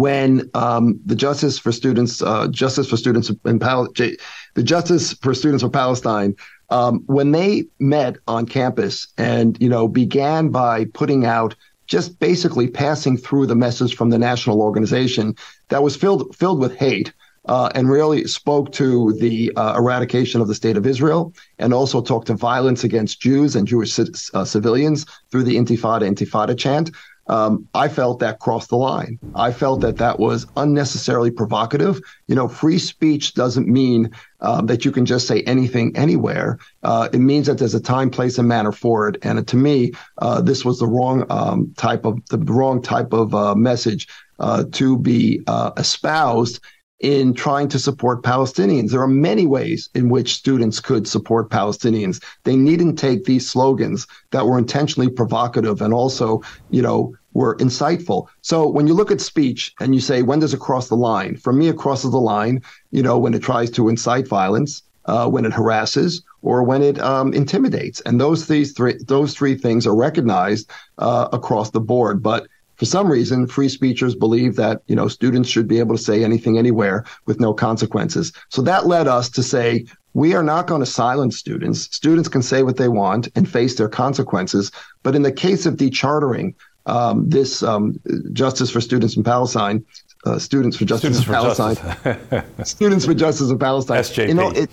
When 0.00 0.48
um, 0.54 0.98
the 1.04 1.14
Justice 1.14 1.58
for 1.58 1.72
Students, 1.72 2.22
uh, 2.22 2.48
Justice 2.48 2.88
for 2.88 2.96
Students 2.96 3.30
in 3.44 3.58
Pal- 3.58 3.92
J- 3.92 4.16
the 4.54 4.62
Justice 4.62 5.12
for 5.22 5.34
Students 5.34 5.62
of 5.62 5.72
Palestine, 5.72 6.34
um, 6.70 7.02
when 7.06 7.32
they 7.32 7.66
met 7.78 8.16
on 8.26 8.46
campus 8.46 9.08
and 9.18 9.60
you 9.60 9.68
know 9.68 9.88
began 9.88 10.48
by 10.48 10.86
putting 11.00 11.26
out 11.26 11.54
just 11.86 12.18
basically 12.18 12.68
passing 12.68 13.16
through 13.18 13.46
the 13.46 13.56
message 13.66 13.94
from 13.96 14.10
the 14.10 14.18
national 14.18 14.62
organization 14.62 15.34
that 15.68 15.82
was 15.82 15.96
filled 15.96 16.34
filled 16.34 16.60
with 16.60 16.74
hate 16.76 17.12
uh, 17.46 17.68
and 17.74 17.90
really 17.90 18.26
spoke 18.26 18.70
to 18.72 19.12
the 19.14 19.52
uh, 19.56 19.74
eradication 19.76 20.40
of 20.40 20.48
the 20.48 20.54
state 20.54 20.76
of 20.76 20.86
Israel 20.86 21.32
and 21.58 21.74
also 21.74 22.00
talked 22.00 22.26
to 22.28 22.34
violence 22.34 22.84
against 22.84 23.20
Jews 23.20 23.56
and 23.56 23.66
Jewish 23.66 23.98
uh, 23.98 24.44
civilians 24.44 25.06
through 25.30 25.44
the 25.44 25.56
Intifada 25.56 26.02
Intifada 26.02 26.56
chant. 26.56 26.90
Um, 27.26 27.68
I 27.74 27.88
felt 27.88 28.18
that 28.20 28.40
crossed 28.40 28.70
the 28.70 28.76
line. 28.76 29.18
I 29.34 29.52
felt 29.52 29.80
that 29.82 29.98
that 29.98 30.18
was 30.18 30.46
unnecessarily 30.56 31.30
provocative. 31.30 32.00
You 32.26 32.34
know, 32.34 32.48
free 32.48 32.78
speech 32.78 33.34
doesn't 33.34 33.68
mean 33.68 34.10
um, 34.40 34.66
that 34.66 34.84
you 34.84 34.90
can 34.90 35.06
just 35.06 35.26
say 35.26 35.42
anything 35.42 35.96
anywhere. 35.96 36.58
Uh, 36.82 37.08
it 37.12 37.18
means 37.18 37.46
that 37.46 37.58
there's 37.58 37.74
a 37.74 37.80
time, 37.80 38.10
place, 38.10 38.38
and 38.38 38.48
manner 38.48 38.72
for 38.72 39.08
it. 39.08 39.16
And 39.22 39.46
to 39.46 39.56
me, 39.56 39.92
uh, 40.18 40.40
this 40.40 40.64
was 40.64 40.80
the 40.80 40.86
wrong 40.86 41.24
um, 41.30 41.72
type 41.76 42.04
of 42.04 42.24
the 42.30 42.38
wrong 42.38 42.82
type 42.82 43.12
of 43.12 43.34
uh, 43.34 43.54
message 43.54 44.08
uh, 44.40 44.64
to 44.72 44.98
be 44.98 45.42
uh, 45.46 45.70
espoused 45.76 46.60
in 47.00 47.32
trying 47.32 47.66
to 47.68 47.78
support 47.78 48.22
Palestinians. 48.22 48.90
There 48.90 49.00
are 49.00 49.08
many 49.08 49.46
ways 49.46 49.88
in 49.94 50.10
which 50.10 50.34
students 50.34 50.80
could 50.80 51.08
support 51.08 51.50
Palestinians. 51.50 52.22
They 52.44 52.56
needn't 52.56 52.98
take 52.98 53.24
these 53.24 53.48
slogans 53.48 54.06
that 54.32 54.46
were 54.46 54.58
intentionally 54.58 55.08
provocative 55.08 55.80
and 55.80 55.94
also, 55.94 56.42
you 56.70 56.82
know, 56.82 57.14
were 57.32 57.54
inciteful. 57.54 58.28
So 58.42 58.68
when 58.68 58.86
you 58.86 58.94
look 58.94 59.10
at 59.10 59.20
speech 59.20 59.72
and 59.80 59.94
you 59.94 60.00
say, 60.00 60.22
when 60.22 60.40
does 60.40 60.52
it 60.52 60.60
cross 60.60 60.88
the 60.88 60.96
line? 60.96 61.36
For 61.36 61.52
me, 61.52 61.68
it 61.68 61.78
crosses 61.78 62.10
the 62.10 62.18
line, 62.18 62.62
you 62.90 63.02
know, 63.02 63.18
when 63.18 63.34
it 63.34 63.42
tries 63.42 63.70
to 63.72 63.88
incite 63.88 64.28
violence, 64.28 64.82
uh, 65.06 65.28
when 65.28 65.46
it 65.46 65.52
harasses, 65.52 66.22
or 66.42 66.62
when 66.62 66.82
it 66.82 66.98
um, 67.00 67.32
intimidates. 67.32 68.00
And 68.02 68.20
those 68.20 68.46
these 68.46 68.72
three 68.72 68.96
those 69.06 69.34
three 69.34 69.54
things 69.54 69.86
are 69.86 69.96
recognized 69.96 70.70
uh, 70.98 71.28
across 71.32 71.70
the 71.70 71.80
board. 71.80 72.22
But 72.22 72.46
for 72.80 72.86
some 72.86 73.12
reason, 73.12 73.46
free 73.46 73.68
speechers 73.68 74.14
believe 74.14 74.56
that 74.56 74.80
you 74.86 74.96
know 74.96 75.06
students 75.06 75.50
should 75.50 75.68
be 75.68 75.80
able 75.80 75.94
to 75.98 76.02
say 76.02 76.24
anything 76.24 76.56
anywhere 76.56 77.04
with 77.26 77.38
no 77.38 77.52
consequences. 77.52 78.32
So 78.48 78.62
that 78.62 78.86
led 78.86 79.06
us 79.06 79.28
to 79.30 79.42
say 79.42 79.84
we 80.14 80.32
are 80.34 80.42
not 80.42 80.66
going 80.66 80.80
to 80.80 80.86
silence 80.86 81.36
students. 81.36 81.94
Students 81.94 82.26
can 82.26 82.40
say 82.40 82.62
what 82.62 82.78
they 82.78 82.88
want 82.88 83.28
and 83.34 83.46
face 83.46 83.74
their 83.74 83.90
consequences. 83.90 84.72
But 85.02 85.14
in 85.14 85.20
the 85.20 85.30
case 85.30 85.66
of 85.66 85.74
dechartering, 85.74 86.54
um, 86.86 87.28
this 87.28 87.62
um, 87.62 88.00
Justice 88.32 88.70
for 88.70 88.80
Students 88.80 89.14
in 89.14 89.24
Palestine, 89.24 89.84
uh, 90.24 90.38
Students 90.38 90.78
for 90.78 90.86
Justice 90.86 91.18
students 91.18 91.26
in 91.26 91.34
Palestine, 91.34 91.76
Justice. 91.76 92.46
Students 92.70 93.04
for 93.04 93.12
Justice 93.12 93.50
in 93.50 93.58
Palestine, 93.58 94.00
SJP. 94.00 94.28
You 94.28 94.34
know, 94.34 94.52
it, 94.52 94.70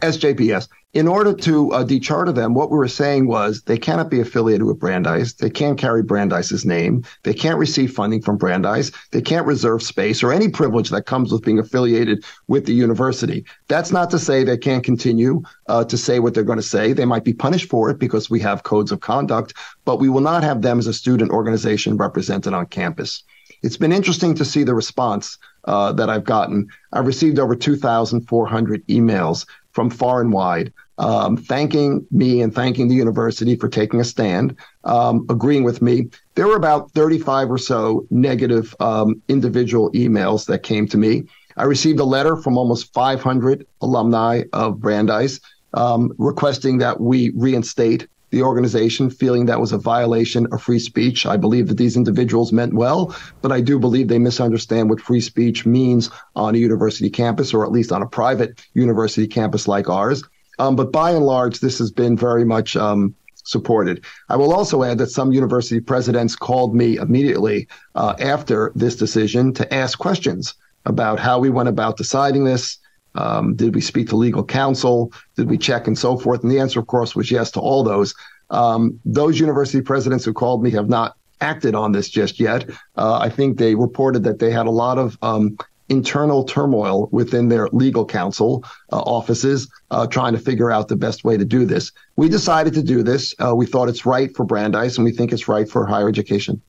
SJPS. 0.00 0.68
In 0.94 1.06
order 1.06 1.34
to 1.34 1.70
uh, 1.72 1.84
decharter 1.84 2.34
them, 2.34 2.54
what 2.54 2.70
we 2.70 2.78
were 2.78 2.88
saying 2.88 3.28
was 3.28 3.60
they 3.60 3.76
cannot 3.76 4.08
be 4.10 4.20
affiliated 4.20 4.66
with 4.66 4.78
Brandeis. 4.78 5.34
They 5.34 5.50
can't 5.50 5.76
carry 5.76 6.02
Brandeis's 6.02 6.64
name. 6.64 7.04
They 7.24 7.34
can't 7.34 7.58
receive 7.58 7.92
funding 7.92 8.22
from 8.22 8.38
Brandeis. 8.38 8.90
They 9.10 9.20
can't 9.20 9.46
reserve 9.46 9.82
space 9.82 10.22
or 10.22 10.32
any 10.32 10.48
privilege 10.48 10.88
that 10.88 11.04
comes 11.04 11.30
with 11.30 11.44
being 11.44 11.58
affiliated 11.58 12.24
with 12.46 12.64
the 12.64 12.72
university. 12.72 13.44
That's 13.68 13.92
not 13.92 14.08
to 14.12 14.18
say 14.18 14.42
they 14.42 14.56
can't 14.56 14.82
continue 14.82 15.42
uh, 15.66 15.84
to 15.84 15.98
say 15.98 16.20
what 16.20 16.32
they're 16.32 16.42
going 16.42 16.58
to 16.58 16.62
say. 16.62 16.94
They 16.94 17.04
might 17.04 17.24
be 17.24 17.34
punished 17.34 17.68
for 17.68 17.90
it 17.90 17.98
because 17.98 18.30
we 18.30 18.40
have 18.40 18.62
codes 18.62 18.90
of 18.90 19.00
conduct, 19.00 19.52
but 19.84 20.00
we 20.00 20.08
will 20.08 20.22
not 20.22 20.42
have 20.42 20.62
them 20.62 20.78
as 20.78 20.86
a 20.86 20.94
student 20.94 21.30
organization 21.32 21.98
represented 21.98 22.54
on 22.54 22.64
campus. 22.64 23.24
It's 23.62 23.76
been 23.76 23.92
interesting 23.92 24.34
to 24.36 24.44
see 24.44 24.62
the 24.62 24.74
response 24.74 25.36
uh, 25.64 25.92
that 25.92 26.08
I've 26.08 26.24
gotten. 26.24 26.68
I've 26.92 27.06
received 27.06 27.38
over 27.38 27.54
2,400 27.54 28.86
emails 28.86 29.46
from 29.78 29.90
far 29.90 30.20
and 30.20 30.32
wide, 30.32 30.72
um, 30.98 31.36
thanking 31.36 32.04
me 32.10 32.42
and 32.42 32.52
thanking 32.52 32.88
the 32.88 32.96
university 32.96 33.54
for 33.54 33.68
taking 33.68 34.00
a 34.00 34.04
stand, 34.04 34.56
um, 34.82 35.24
agreeing 35.30 35.62
with 35.62 35.80
me. 35.80 36.08
There 36.34 36.48
were 36.48 36.56
about 36.56 36.90
35 36.94 37.48
or 37.48 37.58
so 37.58 38.04
negative 38.10 38.74
um, 38.80 39.22
individual 39.28 39.92
emails 39.92 40.46
that 40.46 40.64
came 40.64 40.88
to 40.88 40.98
me. 40.98 41.28
I 41.56 41.62
received 41.62 42.00
a 42.00 42.04
letter 42.04 42.36
from 42.36 42.58
almost 42.58 42.92
500 42.92 43.64
alumni 43.80 44.42
of 44.52 44.80
Brandeis 44.80 45.38
um, 45.74 46.12
requesting 46.18 46.78
that 46.78 47.00
we 47.00 47.30
reinstate 47.36 48.08
the 48.30 48.42
organization, 48.42 49.10
feeling 49.10 49.46
that 49.46 49.60
was 49.60 49.72
a 49.72 49.78
violation 49.78 50.46
of 50.52 50.62
free 50.62 50.78
speech. 50.78 51.26
I 51.26 51.36
believe 51.36 51.68
that 51.68 51.78
these 51.78 51.96
individuals 51.96 52.52
meant 52.52 52.74
well, 52.74 53.16
but 53.42 53.52
I 53.52 53.60
do 53.60 53.78
believe 53.78 54.08
they 54.08 54.18
misunderstand 54.18 54.90
what 54.90 55.00
free 55.00 55.20
speech 55.20 55.64
means 55.64 56.10
on 56.36 56.54
a 56.54 56.58
university 56.58 57.10
campus, 57.10 57.54
or 57.54 57.64
at 57.64 57.72
least 57.72 57.92
on 57.92 58.02
a 58.02 58.06
private 58.06 58.60
university 58.74 59.26
campus 59.26 59.66
like 59.66 59.88
ours. 59.88 60.22
Um, 60.58 60.76
but 60.76 60.92
by 60.92 61.12
and 61.12 61.24
large, 61.24 61.60
this 61.60 61.78
has 61.78 61.90
been 61.90 62.16
very 62.16 62.44
much 62.44 62.76
um, 62.76 63.14
supported. 63.44 64.04
I 64.28 64.36
will 64.36 64.52
also 64.52 64.82
add 64.82 64.98
that 64.98 65.10
some 65.10 65.32
university 65.32 65.80
presidents 65.80 66.36
called 66.36 66.74
me 66.74 66.96
immediately 66.96 67.68
uh, 67.94 68.14
after 68.18 68.72
this 68.74 68.96
decision 68.96 69.54
to 69.54 69.74
ask 69.74 69.98
questions 69.98 70.54
about 70.84 71.18
how 71.18 71.38
we 71.38 71.50
went 71.50 71.68
about 71.68 71.96
deciding 71.96 72.44
this, 72.44 72.78
um, 73.18 73.54
did 73.54 73.74
we 73.74 73.80
speak 73.80 74.08
to 74.08 74.16
legal 74.16 74.44
counsel? 74.44 75.12
Did 75.36 75.50
we 75.50 75.58
check 75.58 75.86
and 75.86 75.98
so 75.98 76.16
forth? 76.16 76.42
And 76.42 76.50
the 76.50 76.60
answer, 76.60 76.78
of 76.78 76.86
course, 76.86 77.16
was 77.16 77.30
yes 77.30 77.50
to 77.52 77.60
all 77.60 77.82
those. 77.82 78.14
Um, 78.50 78.98
those 79.04 79.40
university 79.40 79.82
presidents 79.82 80.24
who 80.24 80.32
called 80.32 80.62
me 80.62 80.70
have 80.70 80.88
not 80.88 81.16
acted 81.40 81.74
on 81.74 81.92
this 81.92 82.08
just 82.08 82.40
yet. 82.40 82.68
Uh, 82.96 83.18
I 83.18 83.28
think 83.28 83.58
they 83.58 83.74
reported 83.74 84.24
that 84.24 84.38
they 84.38 84.50
had 84.50 84.66
a 84.66 84.70
lot 84.70 84.98
of 84.98 85.18
um, 85.22 85.58
internal 85.88 86.44
turmoil 86.44 87.08
within 87.10 87.48
their 87.48 87.68
legal 87.68 88.04
counsel 88.04 88.64
uh, 88.92 89.00
offices 89.00 89.68
uh, 89.90 90.06
trying 90.06 90.32
to 90.32 90.38
figure 90.38 90.70
out 90.70 90.88
the 90.88 90.96
best 90.96 91.24
way 91.24 91.36
to 91.36 91.44
do 91.44 91.64
this. 91.64 91.92
We 92.16 92.28
decided 92.28 92.74
to 92.74 92.82
do 92.82 93.02
this. 93.02 93.34
Uh, 93.38 93.54
we 93.54 93.66
thought 93.66 93.88
it's 93.88 94.06
right 94.06 94.34
for 94.36 94.44
Brandeis, 94.44 94.96
and 94.96 95.04
we 95.04 95.12
think 95.12 95.32
it's 95.32 95.48
right 95.48 95.68
for 95.68 95.86
higher 95.86 96.08
education. 96.08 96.60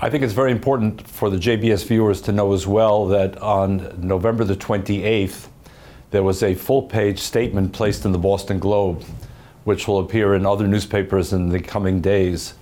I 0.00 0.08
think 0.08 0.24
it's 0.24 0.32
very 0.32 0.52
important 0.52 1.06
for 1.06 1.28
the 1.28 1.36
JBS 1.36 1.86
viewers 1.86 2.20
to 2.22 2.32
know 2.32 2.52
as 2.52 2.66
well 2.66 3.06
that 3.08 3.36
on 3.38 3.94
November 4.00 4.44
the 4.44 4.56
28th, 4.56 5.48
there 6.12 6.22
was 6.22 6.42
a 6.42 6.54
full 6.54 6.82
page 6.82 7.18
statement 7.18 7.72
placed 7.72 8.04
in 8.04 8.12
the 8.12 8.18
Boston 8.18 8.58
Globe, 8.58 9.02
which 9.64 9.88
will 9.88 9.98
appear 9.98 10.34
in 10.34 10.46
other 10.46 10.68
newspapers 10.68 11.32
in 11.32 11.48
the 11.48 11.58
coming 11.58 12.00
days. 12.00 12.54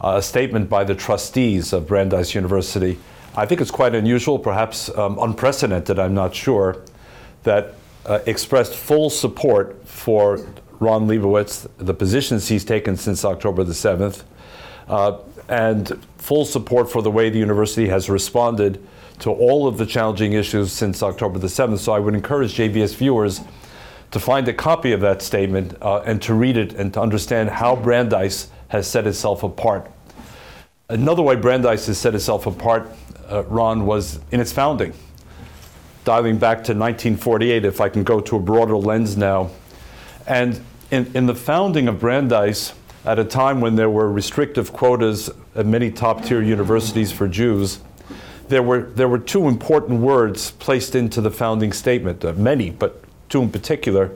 Uh, 0.00 0.14
a 0.16 0.22
statement 0.22 0.70
by 0.70 0.84
the 0.84 0.94
trustees 0.94 1.72
of 1.72 1.86
Brandeis 1.88 2.34
University. 2.34 2.98
I 3.36 3.44
think 3.44 3.60
it's 3.60 3.70
quite 3.72 3.94
unusual, 3.94 4.38
perhaps 4.38 4.88
um, 4.96 5.18
unprecedented, 5.20 5.98
I'm 5.98 6.14
not 6.14 6.34
sure, 6.34 6.82
that 7.42 7.74
uh, 8.06 8.20
expressed 8.26 8.74
full 8.74 9.10
support 9.10 9.86
for 9.86 10.46
Ron 10.78 11.08
Liebowitz, 11.08 11.68
the 11.78 11.94
positions 11.94 12.48
he's 12.48 12.64
taken 12.64 12.96
since 12.96 13.24
October 13.24 13.64
the 13.64 13.72
7th, 13.72 14.22
uh, 14.88 15.18
and 15.48 15.98
full 16.18 16.44
support 16.44 16.90
for 16.90 17.02
the 17.02 17.10
way 17.10 17.30
the 17.30 17.38
university 17.38 17.88
has 17.88 18.08
responded 18.08 18.86
to 19.22 19.30
all 19.30 19.68
of 19.68 19.78
the 19.78 19.86
challenging 19.86 20.32
issues 20.32 20.72
since 20.72 21.00
October 21.00 21.38
the 21.38 21.46
7th. 21.46 21.78
So 21.78 21.92
I 21.92 22.00
would 22.00 22.14
encourage 22.14 22.56
JBS 22.56 22.96
viewers 22.96 23.40
to 24.10 24.18
find 24.18 24.46
a 24.48 24.52
copy 24.52 24.90
of 24.90 25.00
that 25.00 25.22
statement 25.22 25.76
uh, 25.80 26.00
and 26.00 26.20
to 26.22 26.34
read 26.34 26.56
it 26.56 26.74
and 26.74 26.92
to 26.94 27.00
understand 27.00 27.48
how 27.48 27.76
Brandeis 27.76 28.50
has 28.68 28.88
set 28.88 29.06
itself 29.06 29.44
apart. 29.44 29.90
Another 30.88 31.22
way 31.22 31.36
Brandeis 31.36 31.86
has 31.86 31.98
set 31.98 32.16
itself 32.16 32.46
apart, 32.46 32.90
uh, 33.30 33.44
Ron, 33.44 33.86
was 33.86 34.18
in 34.32 34.40
its 34.40 34.52
founding. 34.52 34.92
Dialing 36.04 36.36
back 36.38 36.56
to 36.64 36.72
1948, 36.72 37.64
if 37.64 37.80
I 37.80 37.88
can 37.88 38.02
go 38.02 38.20
to 38.20 38.36
a 38.36 38.40
broader 38.40 38.76
lens 38.76 39.16
now. 39.16 39.50
And 40.26 40.60
in, 40.90 41.10
in 41.14 41.26
the 41.26 41.34
founding 41.36 41.86
of 41.86 42.00
Brandeis, 42.00 42.74
at 43.04 43.20
a 43.20 43.24
time 43.24 43.60
when 43.60 43.76
there 43.76 43.88
were 43.88 44.10
restrictive 44.10 44.72
quotas 44.72 45.30
at 45.54 45.64
many 45.64 45.92
top 45.92 46.24
tier 46.24 46.42
universities 46.42 47.12
for 47.12 47.28
Jews, 47.28 47.78
there 48.48 48.62
were, 48.62 48.82
there 48.82 49.08
were 49.08 49.18
two 49.18 49.48
important 49.48 50.00
words 50.00 50.52
placed 50.52 50.94
into 50.94 51.20
the 51.20 51.30
founding 51.30 51.72
statement, 51.72 52.24
uh, 52.24 52.32
many, 52.34 52.70
but 52.70 53.02
two 53.28 53.42
in 53.42 53.50
particular 53.50 54.10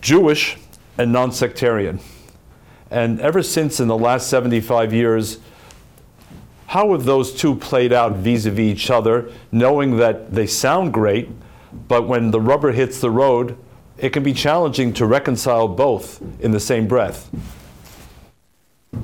Jewish 0.00 0.56
and 0.98 1.12
non 1.12 1.32
sectarian. 1.32 2.00
And 2.90 3.20
ever 3.20 3.42
since 3.42 3.80
in 3.80 3.88
the 3.88 3.98
last 3.98 4.28
75 4.28 4.92
years, 4.92 5.38
how 6.68 6.92
have 6.92 7.04
those 7.04 7.34
two 7.34 7.54
played 7.56 7.92
out 7.92 8.16
vis 8.16 8.46
a 8.46 8.50
vis 8.50 8.60
each 8.60 8.90
other, 8.90 9.30
knowing 9.50 9.96
that 9.96 10.32
they 10.32 10.46
sound 10.46 10.92
great, 10.92 11.28
but 11.88 12.06
when 12.06 12.30
the 12.30 12.40
rubber 12.40 12.72
hits 12.72 13.00
the 13.00 13.10
road, 13.10 13.56
it 13.98 14.10
can 14.10 14.22
be 14.22 14.32
challenging 14.32 14.92
to 14.92 15.06
reconcile 15.06 15.68
both 15.68 16.20
in 16.40 16.50
the 16.50 16.60
same 16.60 16.86
breath. 16.86 17.30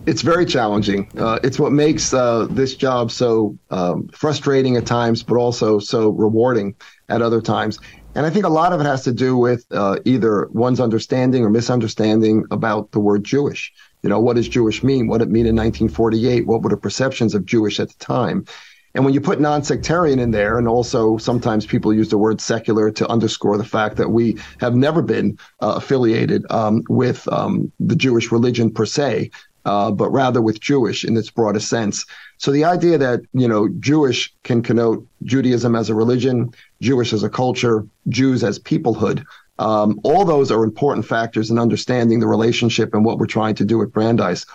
It's 0.06 0.22
very 0.22 0.44
challenging. 0.44 1.08
Uh, 1.16 1.38
it's 1.44 1.58
what 1.58 1.72
makes 1.72 2.12
uh, 2.12 2.46
this 2.50 2.74
job 2.74 3.10
so 3.10 3.56
um, 3.70 4.08
frustrating 4.08 4.76
at 4.76 4.86
times, 4.86 5.22
but 5.22 5.36
also 5.36 5.78
so 5.78 6.10
rewarding 6.10 6.74
at 7.08 7.22
other 7.22 7.40
times. 7.40 7.78
And 8.14 8.26
I 8.26 8.30
think 8.30 8.44
a 8.44 8.50
lot 8.50 8.72
of 8.72 8.80
it 8.80 8.84
has 8.84 9.04
to 9.04 9.12
do 9.12 9.36
with 9.36 9.64
uh, 9.70 9.98
either 10.04 10.48
one's 10.52 10.80
understanding 10.80 11.44
or 11.44 11.50
misunderstanding 11.50 12.44
about 12.50 12.90
the 12.92 13.00
word 13.00 13.24
Jewish. 13.24 13.72
You 14.02 14.10
know, 14.10 14.20
what 14.20 14.36
does 14.36 14.48
Jewish 14.48 14.82
mean? 14.82 15.06
What 15.06 15.18
did 15.18 15.28
it 15.28 15.32
mean 15.32 15.46
in 15.46 15.56
1948? 15.56 16.46
What 16.46 16.62
were 16.62 16.70
the 16.70 16.76
perceptions 16.76 17.34
of 17.34 17.46
Jewish 17.46 17.80
at 17.80 17.88
the 17.88 18.04
time? 18.04 18.44
And 18.94 19.04
when 19.04 19.14
you 19.14 19.20
put 19.20 19.40
non-sectarian 19.40 20.18
in 20.18 20.32
there, 20.32 20.58
and 20.58 20.68
also 20.68 21.16
sometimes 21.16 21.64
people 21.64 21.94
use 21.94 22.10
the 22.10 22.18
word 22.18 22.40
secular 22.40 22.90
to 22.90 23.08
underscore 23.08 23.56
the 23.56 23.64
fact 23.64 23.96
that 23.96 24.10
we 24.10 24.36
have 24.60 24.74
never 24.74 25.00
been 25.00 25.38
uh, 25.60 25.74
affiliated 25.76 26.44
um, 26.50 26.82
with 26.90 27.26
um, 27.28 27.72
the 27.80 27.96
Jewish 27.96 28.30
religion 28.30 28.70
per 28.70 28.84
se, 28.84 29.30
uh, 29.64 29.90
but 29.90 30.10
rather 30.10 30.40
with 30.40 30.60
Jewish 30.60 31.04
in 31.04 31.16
its 31.16 31.30
broader 31.30 31.60
sense. 31.60 32.04
So 32.38 32.50
the 32.50 32.64
idea 32.64 32.98
that 32.98 33.20
you 33.32 33.48
know 33.48 33.68
Jewish 33.80 34.32
can 34.42 34.62
connote 34.62 35.06
Judaism 35.22 35.76
as 35.76 35.90
a 35.90 35.94
religion, 35.94 36.52
Jewish 36.80 37.12
as 37.12 37.22
a 37.22 37.30
culture, 37.30 37.86
Jews 38.08 38.42
as 38.42 38.58
peoplehood. 38.58 39.24
Um, 39.58 40.00
all 40.02 40.24
those 40.24 40.50
are 40.50 40.64
important 40.64 41.06
factors 41.06 41.50
in 41.50 41.58
understanding 41.58 42.20
the 42.20 42.26
relationship 42.26 42.94
and 42.94 43.04
what 43.04 43.18
we're 43.18 43.26
trying 43.26 43.54
to 43.56 43.64
do 43.64 43.82
at 43.82 43.92
Brandeis. 43.92 44.46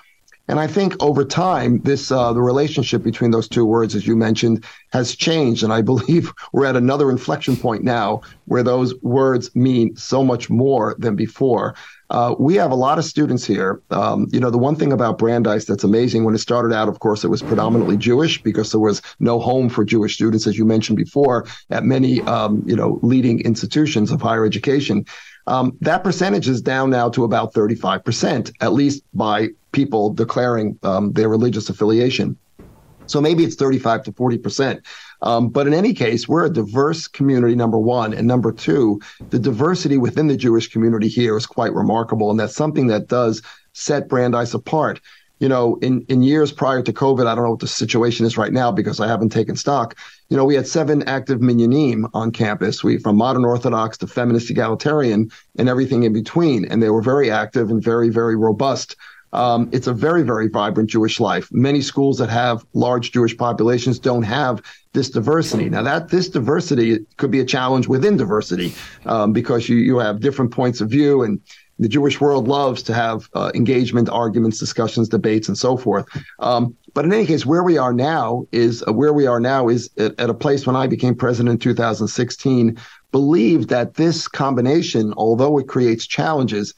And 0.48 0.60
I 0.60 0.68
think 0.68 0.96
over 1.02 1.26
time, 1.26 1.82
this 1.82 2.12
uh, 2.12 2.32
the 2.34 2.42
relationship 2.42 3.04
between 3.04 3.32
those 3.32 3.48
two 3.48 3.66
words, 3.66 3.96
as 3.96 4.08
you 4.08 4.16
mentioned, 4.16 4.64
has 4.94 5.16
changed. 5.16 5.64
And 5.64 5.74
I 5.74 5.82
believe 5.92 6.32
we're 6.54 6.66
at 6.66 6.76
another 6.76 7.12
inflection 7.12 7.58
point 7.58 7.84
now 7.84 8.22
where 8.46 8.64
those 8.64 8.94
words 9.02 9.54
mean 9.56 9.96
so 9.96 10.24
much 10.24 10.50
more 10.50 10.96
than 10.98 11.16
before. 11.16 11.76
Uh, 12.10 12.34
we 12.40 12.56
have 12.56 12.72
a 12.72 12.76
lot 12.76 12.98
of 12.98 13.04
students 13.04 13.46
here. 13.46 13.82
Um, 13.92 14.28
you 14.32 14.40
know, 14.40 14.50
the 14.50 14.58
one 14.58 14.78
thing 14.78 14.94
about 14.94 15.18
Brandeis 15.18 15.66
that's 15.66 15.84
amazing 15.84 16.24
when 16.24 16.34
it 16.34 16.38
started 16.38 16.74
out, 16.74 16.88
of 16.88 17.00
course, 17.00 17.26
it 17.26 17.28
was 17.28 17.42
predominantly 17.42 17.98
Jewish 17.98 18.42
because 18.42 18.72
there 18.72 18.80
was 18.80 19.02
no 19.20 19.40
home 19.40 19.68
for 19.68 19.84
Jewish 19.84 20.14
students, 20.14 20.48
as 20.48 20.58
you 20.58 20.66
mentioned 20.66 20.98
before, 20.98 21.46
at 21.70 21.84
many, 21.84 22.22
um, 22.22 22.64
you 22.66 22.78
know, 22.78 23.00
leading 23.04 23.42
institutions 23.42 24.12
of 24.12 24.22
higher 24.22 24.46
education. 24.46 25.06
Um, 25.48 25.78
that 25.82 26.04
percentage 26.04 26.48
is 26.48 26.62
down 26.62 26.90
now 26.90 27.10
to 27.10 27.24
about 27.24 27.54
35%, 27.54 28.52
at 28.62 28.74
least 28.74 29.04
by 29.14 29.50
people 29.72 30.14
declaring 30.14 30.78
um, 30.84 31.14
their 31.14 31.30
religious 31.30 31.70
affiliation. 31.70 32.38
So 33.08 33.22
maybe 33.22 33.46
it's 33.46 33.56
35 33.56 34.04
to 34.04 34.12
40%. 34.12 34.86
Um, 35.22 35.48
but 35.48 35.66
in 35.66 35.74
any 35.74 35.94
case, 35.94 36.28
we're 36.28 36.46
a 36.46 36.50
diverse 36.50 37.08
community, 37.08 37.56
number 37.56 37.80
one. 37.80 38.14
And 38.14 38.28
number 38.28 38.52
two, 38.52 39.00
the 39.30 39.40
diversity 39.40 39.98
within 39.98 40.28
the 40.28 40.36
Jewish 40.36 40.70
community 40.70 41.08
here 41.08 41.38
is 41.38 41.46
quite 41.46 41.74
remarkable. 41.74 42.30
And 42.30 42.40
that's 42.40 42.56
something 42.56 42.88
that 42.88 43.08
does 43.08 43.42
set 43.74 44.10
Brandeis 44.10 44.54
apart 44.54 45.00
you 45.40 45.48
know, 45.48 45.78
in, 45.82 46.06
in 46.10 46.24
years 46.24 46.52
prior 46.52 46.82
to 46.82 46.92
COVID, 46.92 47.28
I 47.28 47.36
don't 47.36 47.44
know 47.44 47.52
what 47.52 47.60
the 47.60 47.68
situation 47.68 48.26
is 48.26 48.38
right 48.38 48.52
now 48.52 48.72
because 48.72 49.00
I 49.00 49.08
haven't 49.08 49.30
taken 49.30 49.56
stock. 49.56 49.96
You 50.30 50.38
know, 50.38 50.46
we 50.46 50.56
had 50.56 50.68
seven 50.68 51.04
active 51.04 51.40
minyanim 51.40 52.10
on 52.14 52.32
campus. 52.32 52.84
We 52.84 52.98
from 52.98 53.18
modern 53.18 53.46
Orthodox 53.46 53.98
to 54.00 54.08
feminist 54.08 54.50
egalitarian 54.50 55.30
and 55.58 55.70
everything 55.70 56.04
in 56.04 56.14
between. 56.14 56.66
And 56.66 56.82
they 56.82 56.90
were 56.90 57.02
very 57.02 57.30
active 57.30 57.70
and 57.70 57.84
very, 57.84 58.10
very 58.10 58.36
robust. 58.36 58.96
Um, 59.34 59.70
it's 59.72 59.88
a 59.88 59.94
very, 59.94 60.24
very 60.24 60.48
vibrant 60.48 60.90
Jewish 60.90 61.20
life. 61.20 61.50
Many 61.52 61.82
schools 61.82 62.18
that 62.18 62.30
have 62.30 62.66
large 62.74 63.12
Jewish 63.12 63.38
populations 63.38 64.00
don't 64.00 64.24
have 64.24 64.62
this 64.94 65.10
diversity. 65.10 65.70
Now, 65.70 65.84
that 65.84 66.10
this 66.10 66.30
diversity 66.30 67.06
could 67.18 67.30
be 67.30 67.42
a 67.42 67.46
challenge 67.46 67.88
within 67.88 68.18
diversity 68.18 68.74
um, 69.06 69.34
because 69.34 69.70
you 69.70 69.78
you 69.78 70.00
have 70.00 70.22
different 70.22 70.52
points 70.52 70.82
of 70.82 70.90
view 70.90 71.24
and 71.24 71.42
the 71.80 71.88
Jewish 71.88 72.20
world 72.20 72.48
loves 72.48 72.82
to 72.84 72.94
have 72.94 73.30
uh, 73.34 73.52
engagement, 73.54 74.10
arguments, 74.10 74.60
discussions, 74.60 75.10
debates, 75.10 75.48
and 75.48 75.58
so 75.58 75.78
forth. 75.78 76.06
Um, 76.40 76.76
but 76.94 77.06
in 77.06 77.14
any 77.14 77.26
case, 77.26 77.46
where 77.46 77.64
we 77.64 77.78
are 77.78 77.94
now 77.94 78.48
is 78.52 78.84
uh, 78.88 78.94
where 78.94 79.14
we 79.14 79.28
are 79.28 79.40
now 79.40 79.68
is 79.68 79.90
at, 79.98 80.20
at, 80.20 80.30
a 80.30 80.34
place 80.34 80.66
when 80.66 80.76
I 80.76 80.88
became 80.88 81.14
president 81.14 81.54
in 81.54 81.60
2016. 81.60 82.78
Believed 83.12 83.70
that 83.70 83.94
this 83.94 84.28
combination, 84.28 85.14
although 85.16 85.58
it 85.60 85.68
creates 85.68 86.08
challenges, 86.08 86.74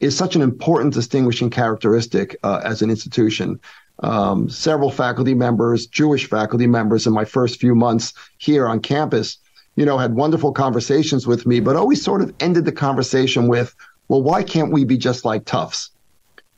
is 0.00 0.16
such 0.16 0.36
an 0.36 0.42
important 0.42 0.94
distinguishing 0.94 1.50
characteristic 1.50 2.36
uh, 2.42 2.60
as 2.64 2.82
an 2.82 2.90
institution. 2.90 3.58
Um, 4.00 4.48
several 4.48 4.90
faculty 4.90 5.34
members, 5.34 5.86
Jewish 5.86 6.28
faculty 6.28 6.66
members, 6.66 7.06
in 7.06 7.12
my 7.12 7.24
first 7.24 7.60
few 7.60 7.74
months 7.74 8.12
here 8.38 8.66
on 8.66 8.80
campus, 8.80 9.38
you 9.76 9.84
know, 9.84 9.98
had 9.98 10.14
wonderful 10.14 10.52
conversations 10.52 11.26
with 11.26 11.46
me, 11.46 11.60
but 11.60 11.76
always 11.76 12.02
sort 12.02 12.22
of 12.22 12.32
ended 12.40 12.64
the 12.64 12.72
conversation 12.72 13.48
with, 13.48 13.74
well, 14.08 14.22
why 14.22 14.42
can't 14.42 14.72
we 14.72 14.84
be 14.84 14.96
just 14.96 15.24
like 15.24 15.44
Tufts? 15.44 15.90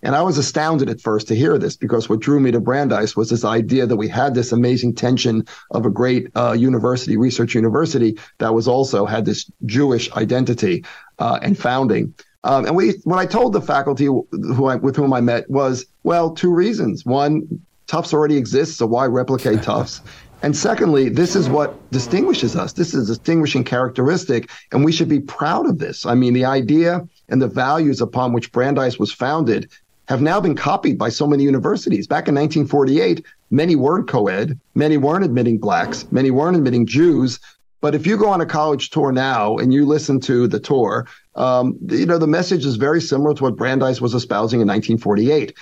And 0.03 0.15
I 0.15 0.23
was 0.23 0.39
astounded 0.39 0.89
at 0.89 1.01
first 1.01 1.27
to 1.29 1.35
hear 1.35 1.59
this 1.59 1.77
because 1.77 2.09
what 2.09 2.21
drew 2.21 2.39
me 2.39 2.51
to 2.53 2.61
Brandeis 2.61 3.17
was 3.17 3.31
this 3.31 3.45
idea 3.45 3.87
that 3.87 3.97
we 3.97 4.09
had 4.09 4.35
this 4.35 4.53
amazing 4.53 4.95
tension 4.95 5.47
of 5.71 5.87
a 5.87 5.91
great 5.91 6.29
uh, 6.37 6.53
university, 6.53 7.17
research 7.17 7.55
university, 7.55 8.19
that 8.39 8.55
was 8.55 8.69
also 8.69 9.07
had 9.07 9.25
this 9.25 9.51
Jewish 9.65 10.13
identity 10.13 10.85
uh, 11.19 11.39
and 11.43 11.59
founding. 11.59 12.15
Um, 12.45 12.67
and 12.67 12.77
we, 12.77 12.93
what 13.05 13.19
I 13.19 13.27
told 13.27 13.53
the 13.53 13.61
faculty 13.61 14.05
who 14.05 14.67
I, 14.67 14.77
with 14.77 14.95
whom 14.95 15.13
I 15.13 15.21
met 15.21 15.51
was, 15.51 15.87
well, 16.05 16.31
two 16.31 16.53
reasons. 16.53 17.05
One, 17.05 17.61
Tufts 17.89 18.13
already 18.13 18.37
exists, 18.37 18.77
so 18.77 18.87
why 18.87 19.07
replicate 19.07 19.63
Tufts? 19.63 20.03
And 20.43 20.55
secondly, 20.55 21.09
this 21.09 21.35
is 21.35 21.49
what 21.49 21.91
distinguishes 21.91 22.57
us. 22.57 22.75
This 22.75 22.93
is 22.93 23.09
a 23.09 23.15
distinguishing 23.15 23.65
characteristic, 23.65 24.51
and 24.71 24.85
we 24.85 24.93
should 24.93 25.09
be 25.09 25.19
proud 25.19 25.67
of 25.67 25.79
this. 25.79 26.05
I 26.05 26.15
mean, 26.15 26.35
the 26.35 26.45
idea 26.45 27.09
and 27.29 27.41
the 27.41 27.49
values 27.49 28.01
upon 28.01 28.33
which 28.33 28.53
Brandeis 28.53 28.99
was 28.99 29.13
founded 29.13 29.71
have 30.09 30.23
now 30.23 30.41
been 30.41 30.55
copied 30.55 30.99
by 30.99 31.09
so 31.09 31.27
many 31.27 31.43
universities. 31.43 32.07
Back 32.07 32.29
in 32.29 32.35
1948, 32.35 33.25
many 33.51 33.77
weren't 33.77 34.09
co 34.09 34.29
ed, 34.29 34.59
many 34.75 34.97
weren't 34.97 35.25
admitting 35.25 35.59
blacks, 35.59 36.07
many 36.13 36.31
weren't 36.31 36.57
admitting 36.57 36.87
Jews. 36.87 37.41
But 37.81 37.95
if 37.95 38.07
you 38.07 38.17
go 38.17 38.29
on 38.29 38.41
a 38.41 38.47
college 38.47 38.91
tour 38.91 39.13
now 39.13 39.59
and 39.59 39.73
you 39.73 39.85
listen 39.85 40.21
to 40.21 40.49
the 40.49 40.59
tour, 40.59 41.07
um, 41.35 41.77
you 41.89 42.07
know, 42.07 42.19
the 42.19 42.27
message 42.27 42.65
is 42.65 42.77
very 42.77 43.01
similar 43.01 43.35
to 43.35 43.43
what 43.43 43.57
Brandeis 43.57 44.01
was 44.01 44.15
espousing 44.15 44.61
in 44.61 44.69
1948. 44.69 45.53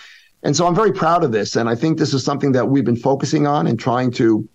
And 0.42 0.54
so 0.54 0.66
I'm 0.66 0.74
very 0.74 0.92
proud 0.92 1.24
of 1.24 1.32
this. 1.32 1.56
And 1.56 1.68
I 1.68 1.74
think 1.74 1.98
this 1.98 2.14
is 2.14 2.22
something 2.22 2.52
that 2.52 2.68
we've 2.68 2.84
been 2.84 2.96
focusing 2.96 3.46
on 3.46 3.66
and 3.66 3.80
trying 3.80 4.10
to 4.12 4.46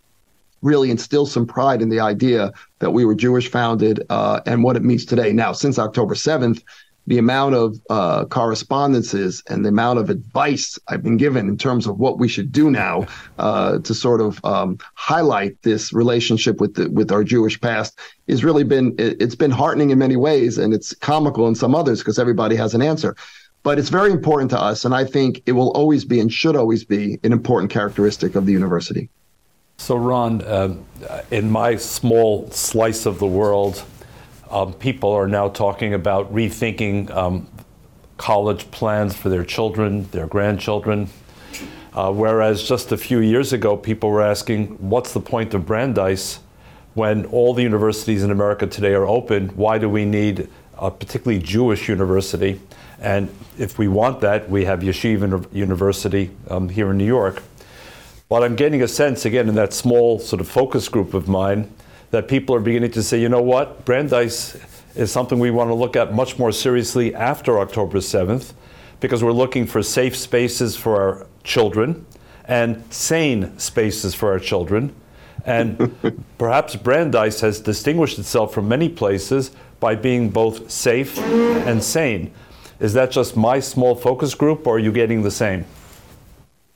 really 0.62 0.92
instill 0.92 1.26
some 1.26 1.46
pride 1.46 1.82
in 1.82 1.90
the 1.90 2.00
idea 2.00 2.52
that 2.80 2.92
we 2.92 3.06
were 3.06 3.16
Jewish 3.16 3.50
founded 3.50 4.04
uh, 4.10 4.42
and 4.46 4.64
what 4.64 4.76
it 4.76 4.84
means 4.84 5.06
today. 5.06 5.34
Now, 5.34 5.52
since 5.52 5.80
October 5.80 6.16
7th, 6.16 6.64
the 7.10 7.18
amount 7.18 7.56
of 7.56 7.82
uh, 7.90 8.24
correspondences 8.26 9.42
and 9.50 9.66
the 9.66 9.70
amount 9.70 9.98
of 9.98 10.12
advice 10.12 10.78
I've 10.88 11.02
been 11.02 11.18
given 11.18 11.50
in 11.50 11.58
terms 11.58 11.88
of 11.88 11.98
what 11.98 12.20
we 12.20 12.28
should 12.28 12.52
do 12.52 12.70
now 12.70 13.08
uh, 13.40 13.80
to 13.80 13.96
sort 13.96 14.22
of 14.22 14.40
um, 14.46 14.78
highlight 14.94 15.60
this 15.64 15.92
relationship 15.92 16.62
with 16.62 16.76
the, 16.76 16.88
with 16.92 17.12
our 17.12 17.24
Jewish 17.24 17.60
past 17.60 18.00
has 18.28 18.44
really 18.44 18.64
been 18.64 18.94
it, 19.00 19.20
it's 19.20 19.34
been 19.34 19.50
heartening 19.50 19.90
in 19.90 19.98
many 19.98 20.18
ways 20.18 20.60
and 20.60 20.72
it's 20.72 20.94
comical 20.94 21.48
in 21.48 21.56
some 21.56 21.74
others 21.74 21.98
because 21.98 22.20
everybody 22.20 22.56
has 22.56 22.76
an 22.76 22.84
answer. 22.84 23.16
But 23.64 23.80
it's 23.80 23.90
very 23.90 24.12
important 24.12 24.52
to 24.52 24.60
us, 24.60 24.86
and 24.86 24.94
I 24.94 25.04
think 25.04 25.42
it 25.48 25.54
will 25.54 25.72
always 25.72 26.06
be 26.06 26.20
and 26.20 26.32
should 26.32 26.56
always 26.56 26.86
be 26.86 27.20
an 27.24 27.34
important 27.34 27.72
characteristic 27.72 28.36
of 28.36 28.46
the 28.46 28.54
university. 28.54 29.10
So, 29.78 29.98
Ron, 29.98 30.42
uh, 30.44 30.76
in 31.32 31.50
my 31.50 31.76
small 31.76 32.50
slice 32.52 33.06
of 33.06 33.20
the 33.20 33.28
world, 33.28 33.84
um, 34.50 34.74
people 34.74 35.12
are 35.12 35.28
now 35.28 35.50
talking 35.50 35.94
about 35.94 36.34
rethinking 36.34 37.10
um, 37.12 37.48
college 38.18 38.70
plans 38.72 39.16
for 39.16 39.30
their 39.30 39.44
children, 39.44 40.10
their 40.12 40.28
grandchildren. 40.28 41.10
Uh, 41.94 42.12
whereas 42.12 42.68
just 42.68 42.92
a 42.92 42.98
few 42.98 43.20
years 43.20 43.54
ago, 43.54 43.76
people 43.76 44.10
were 44.10 44.22
asking, 44.22 44.68
what's 44.90 45.14
the 45.14 45.20
point 45.20 45.54
of 45.54 45.66
Brandeis 45.66 46.40
when 46.94 47.26
all 47.28 47.54
the 47.54 47.64
universities 47.64 48.24
in 48.24 48.32
America 48.32 48.68
today 48.68 48.94
are 48.94 49.08
open? 49.08 49.50
Why 49.50 49.78
do 49.78 49.90
we 49.90 50.06
need 50.06 50.50
a 50.78 50.92
particularly 50.92 51.42
Jewish 51.42 51.88
university? 51.90 52.60
And 53.00 53.34
if 53.58 53.78
we 53.78 53.88
want 53.88 54.22
that, 54.22 54.50
we 54.50 54.66
have 54.66 54.82
Yeshiva 54.82 55.46
University 55.54 56.32
um, 56.50 56.70
here 56.70 56.92
in 56.92 56.98
New 56.98 57.06
York. 57.06 57.42
But 58.28 58.44
I'm 58.44 58.56
getting 58.56 58.84
a 58.84 58.88
sense, 58.88 59.26
again, 59.26 59.50
in 59.50 59.56
that 59.56 59.74
small 59.74 60.20
sort 60.20 60.40
of 60.40 60.48
focus 60.48 60.88
group 60.90 61.14
of 61.14 61.28
mine, 61.28 61.72
that 62.12 62.28
people 62.28 62.56
are 62.56 62.60
beginning 62.60 62.92
to 62.92 63.04
say, 63.04 63.20
you 63.22 63.30
know 63.30 63.42
what, 63.42 63.86
Brandeis 63.86 64.58
is 64.96 65.12
something 65.12 65.40
we 65.40 65.52
want 65.52 65.70
to 65.70 65.76
look 65.76 65.96
at 65.96 66.14
much 66.14 66.40
more 66.40 66.52
seriously 66.52 67.14
after 67.14 67.60
October 67.60 68.00
7th, 68.00 68.54
because 69.00 69.24
we're 69.24 69.32
looking 69.32 69.66
for 69.66 69.84
safe 69.84 70.16
spaces 70.16 70.76
for 70.76 71.02
our 71.02 71.28
children 71.44 72.06
and 72.46 72.84
sane 72.92 73.58
spaces 73.60 74.16
for 74.16 74.32
our 74.32 74.40
children. 74.40 74.94
And 75.46 75.96
perhaps 76.38 76.76
Brandeis 76.76 77.42
has 77.42 77.62
distinguished 77.62 78.20
itself 78.20 78.54
from 78.54 78.68
many 78.68 78.90
places 78.90 79.52
by 79.80 79.96
being 79.96 80.30
both 80.30 80.70
safe 80.70 81.18
and 81.20 81.84
sane. 81.84 82.34
Is 82.80 82.94
that 82.94 83.12
just 83.12 83.38
my 83.38 83.60
small 83.60 83.96
focus 83.96 84.34
group, 84.34 84.66
or 84.66 84.76
are 84.76 84.80
you 84.80 84.92
getting 84.92 85.22
the 85.22 85.32
same? 85.32 85.66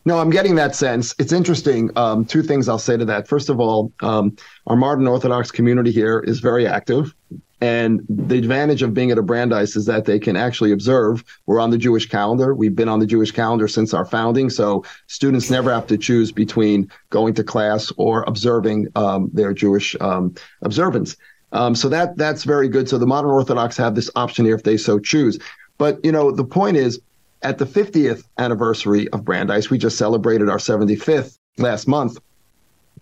No, 0.06 0.20
I'm 0.20 0.30
getting 0.30 0.56
that 0.56 0.76
sense. 0.76 1.16
It's 1.18 1.32
interesting. 1.32 1.90
Um, 1.96 2.26
two 2.26 2.44
things 2.44 2.68
I'll 2.68 2.78
say 2.78 2.98
to 2.98 3.06
that. 3.06 3.28
First 3.28 3.50
of 3.50 3.60
all, 3.60 3.92
um, 4.02 4.36
our 4.68 4.76
modern 4.76 5.08
Orthodox 5.08 5.50
community 5.50 5.92
here 5.92 6.20
is 6.20 6.40
very 6.40 6.68
active. 6.68 7.16
And 7.62 8.02
the 8.10 8.38
advantage 8.38 8.82
of 8.82 8.94
being 8.94 9.12
at 9.12 9.18
a 9.18 9.22
Brandeis 9.22 9.78
is 9.78 9.86
that 9.86 10.04
they 10.04 10.20
can 10.20 10.36
actually 10.36 10.74
observe. 10.74 11.24
We're 11.46 11.62
on 11.62 11.70
the 11.70 11.78
Jewish 11.78 12.10
calendar. 12.10 12.54
We've 12.54 12.76
been 12.76 12.90
on 12.90 13.00
the 13.00 13.06
Jewish 13.06 13.32
calendar 13.32 13.70
since 13.70 13.94
our 13.94 14.04
founding. 14.04 14.50
So 14.50 14.84
students 15.08 15.50
never 15.50 15.74
have 15.74 15.88
to 15.88 15.98
choose 15.98 16.34
between 16.34 16.92
going 17.10 17.34
to 17.36 17.44
class 17.46 17.90
or 17.96 18.24
observing 18.24 18.90
um, 18.98 19.30
their 19.32 19.54
Jewish 19.54 19.96
um, 20.02 20.36
observance. 20.62 21.16
Um, 21.54 21.74
so 21.74 21.88
that 21.88 22.18
that's 22.18 22.44
very 22.44 22.68
good. 22.68 22.90
So 22.90 22.98
the 22.98 23.08
modern 23.08 23.32
Orthodox 23.32 23.78
have 23.78 23.96
this 23.96 24.10
option 24.18 24.44
here 24.44 24.56
if 24.56 24.64
they 24.64 24.76
so 24.76 25.00
choose. 25.00 25.40
But 25.78 26.04
you 26.04 26.12
know, 26.12 26.32
the 26.32 26.44
point 26.44 26.76
is, 26.76 27.00
at 27.44 27.58
the 27.58 27.66
50th 27.66 28.24
anniversary 28.38 29.10
of 29.10 29.24
Brandeis, 29.24 29.70
we 29.70 29.78
just 29.78 29.98
celebrated 29.98 30.50
our 30.50 30.58
75th 30.58 31.38
last 31.58 31.88
month. 31.88 32.18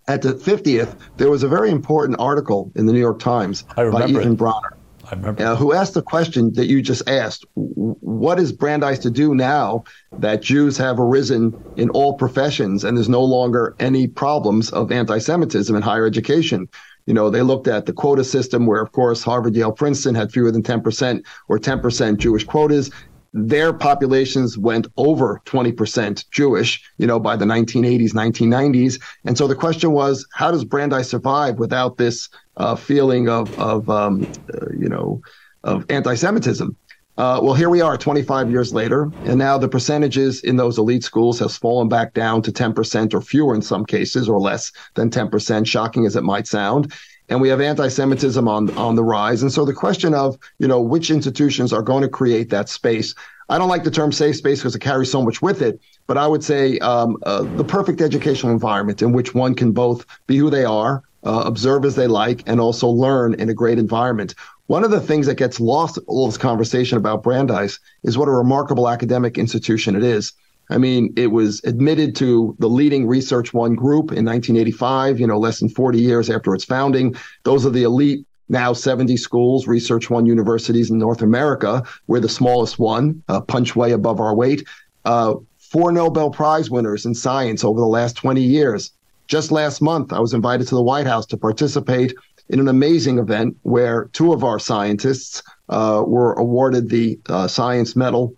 At 0.08 0.24
the 0.24 0.34
50th, 0.34 0.98
there 1.18 1.30
was 1.30 1.44
a 1.44 1.48
very 1.48 1.70
important 1.70 2.20
article 2.20 2.72
in 2.76 2.88
the 2.88 2.94
New 2.94 3.00
York 3.00 3.20
Times 3.20 3.64
by 3.76 4.08
Ethan 4.08 4.34
it. 4.34 4.38
Bronner 4.38 4.78
I 5.12 5.16
uh, 5.16 5.56
who 5.56 5.74
asked 5.74 5.94
the 5.94 6.02
question 6.02 6.54
that 6.54 6.68
you 6.68 6.82
just 6.82 7.08
asked 7.08 7.46
What 7.56 8.40
is 8.40 8.52
Brandeis 8.52 9.00
to 9.00 9.10
do 9.12 9.36
now 9.36 9.84
that 10.18 10.42
Jews 10.42 10.78
have 10.78 11.00
arisen 11.00 11.54
in 11.76 11.90
all 11.90 12.14
professions 12.14 12.84
and 12.84 12.96
there's 12.96 13.10
no 13.10 13.24
longer 13.24 13.76
any 13.80 14.08
problems 14.08 14.72
of 14.72 14.92
anti 14.92 15.18
Semitism 15.18 15.76
in 15.76 15.82
higher 15.82 16.06
education? 16.06 16.70
You 17.08 17.14
know, 17.14 17.30
they 17.30 17.42
looked 17.42 17.68
at 17.68 17.88
the 17.88 17.94
quota 17.94 18.24
system 18.24 18.68
where, 18.68 18.82
of 18.82 18.92
course, 18.92 19.24
Harvard, 19.24 19.56
Yale, 19.56 19.72
Princeton 19.72 20.14
had 20.16 20.32
fewer 20.32 20.52
than 20.52 20.62
10% 20.62 21.26
or 21.50 21.58
10% 21.58 22.18
Jewish 22.18 22.44
quotas. 22.44 22.92
Their 23.34 23.72
populations 23.72 24.58
went 24.58 24.88
over 24.98 25.42
20% 25.46 26.30
Jewish, 26.32 26.84
you 26.98 27.08
know, 27.08 27.20
by 27.20 27.36
the 27.36 27.46
1980s, 27.46 28.14
1990s. 28.14 29.02
And 29.26 29.38
so 29.38 29.48
the 29.48 29.56
question 29.56 29.92
was, 29.92 30.28
how 30.34 30.52
does 30.52 30.66
Brandeis 30.66 31.10
survive 31.10 31.58
without 31.58 31.98
this 31.98 32.28
uh, 32.58 32.76
feeling 32.76 33.30
of, 33.30 33.54
of 33.58 33.90
um, 33.90 34.28
uh, 34.54 34.68
you 34.78 34.90
know, 34.90 35.22
of 35.64 35.86
anti-Semitism? 35.90 36.76
Uh, 37.18 37.40
well, 37.44 37.54
here 37.54 37.70
we 37.70 37.82
are 37.82 37.98
25 37.98 38.50
years 38.50 38.74
later, 38.74 39.12
and 39.26 39.38
now 39.38 39.58
the 39.58 39.68
percentages 39.68 40.42
in 40.42 40.56
those 40.56 40.78
elite 40.78 41.04
schools 41.04 41.38
has 41.40 41.58
fallen 41.58 41.90
back 41.90 42.14
down 42.14 42.42
to 42.42 42.52
10% 42.52 43.14
or 43.14 43.22
fewer 43.22 43.54
in 43.54 43.62
some 43.62 43.86
cases, 43.86 44.30
or 44.30 44.40
less 44.40 44.72
than 44.96 45.10
10%, 45.10 45.68
shocking 45.68 46.06
as 46.06 46.16
it 46.16 46.24
might 46.24 46.48
sound. 46.48 46.92
And 47.32 47.42
we 47.42 47.50
have 47.50 47.62
anti-Semitism 47.62 48.46
on 48.48 48.70
on 48.78 48.96
the 48.96 49.04
rise. 49.04 49.42
And 49.42 49.52
so 49.52 49.64
the 49.66 49.74
question 49.74 50.14
of, 50.14 50.38
you 50.60 50.68
know, 50.68 50.82
which 50.82 51.10
institutions 51.10 51.72
are 51.72 51.82
going 51.82 52.04
to 52.04 52.10
create 52.10 52.50
that 52.50 52.68
space. 52.68 53.16
I 53.48 53.58
don't 53.58 53.70
like 53.70 53.86
the 53.86 53.92
term 53.92 54.12
safe 54.12 54.36
space 54.36 54.60
because 54.60 54.76
it 54.76 54.80
carries 54.80 55.10
so 55.10 55.22
much 55.22 55.42
with 55.42 55.62
it, 55.62 55.80
but 56.08 56.18
I 56.18 56.28
would 56.28 56.44
say 56.44 56.78
um, 56.80 57.18
uh, 57.24 57.46
the 57.56 57.66
perfect 57.66 58.02
educational 58.02 58.52
environment 58.52 59.02
in 59.02 59.14
which 59.14 59.34
one 59.34 59.56
can 59.56 59.72
both 59.72 60.06
be 60.28 60.38
who 60.38 60.50
they 60.50 60.66
are, 60.66 61.04
uh, 61.24 61.44
observe 61.46 61.86
as 61.86 61.96
they 61.96 62.08
like, 62.08 62.44
and 62.48 62.60
also 62.60 62.88
learn 62.88 63.34
in 63.36 63.50
a 63.50 63.54
great 63.54 63.80
environment. 63.80 64.36
One 64.68 64.84
of 64.86 64.92
the 64.92 65.02
things 65.02 65.26
that 65.28 65.36
gets 65.36 65.60
lost 65.60 65.98
in 65.98 66.04
all 66.08 66.28
this 66.28 66.38
conversation 66.38 66.98
about 66.98 67.24
Brandeis 67.24 67.80
is 68.04 68.18
what 68.18 68.28
a 68.30 68.32
remarkable 68.32 68.88
academic 68.88 69.38
institution 69.38 69.96
it 69.96 70.04
is. 70.04 70.34
I 70.72 70.78
mean, 70.78 71.14
it 71.18 71.28
was 71.28 71.62
admitted 71.66 72.16
to 72.18 72.56
the 72.60 72.70
leading 72.70 73.06
Research 73.06 73.54
One 73.54 73.76
group 73.76 74.12
in 74.12 74.26
1985, 74.26 75.20
you 75.20 75.28
know, 75.28 75.38
less 75.38 75.60
than 75.60 75.68
40 75.68 76.00
years 76.00 76.30
after 76.30 76.56
its 76.56 76.64
founding. 76.64 77.16
Those 77.44 77.66
are 77.66 77.70
the 77.70 77.84
elite, 77.84 78.26
now 78.48 78.72
70 78.72 79.18
schools, 79.18 79.68
Research 79.68 80.10
One 80.10 80.26
universities 80.26 80.90
in 80.90 80.98
North 80.98 81.22
America. 81.22 81.84
We're 82.08 82.22
the 82.22 82.30
smallest 82.30 82.80
one, 82.80 83.22
uh, 83.28 83.42
punch 83.42 83.76
way 83.76 83.92
above 83.92 84.22
our 84.22 84.34
weight. 84.34 84.66
Uh, 85.04 85.36
four 85.58 85.92
Nobel 85.92 86.32
Prize 86.32 86.70
winners 86.70 87.06
in 87.06 87.16
science 87.16 87.66
over 87.66 87.80
the 87.80 87.86
last 87.86 88.16
20 88.16 88.42
years. 88.42 88.92
Just 89.28 89.52
last 89.52 89.82
month, 89.82 90.14
I 90.14 90.20
was 90.20 90.34
invited 90.34 90.68
to 90.68 90.76
the 90.76 90.82
White 90.82 91.08
House 91.08 91.26
to 91.28 91.38
participate 91.38 92.14
in 92.48 92.60
an 92.62 92.70
amazing 92.70 93.20
event 93.20 93.58
where 93.64 94.06
two 94.14 94.32
of 94.32 94.44
our 94.44 94.60
scientists 94.60 95.44
uh, 95.70 96.04
were 96.06 96.34
awarded 96.34 96.90
the 96.90 97.20
uh, 97.28 97.48
Science 97.48 97.96
Medal 97.96 98.36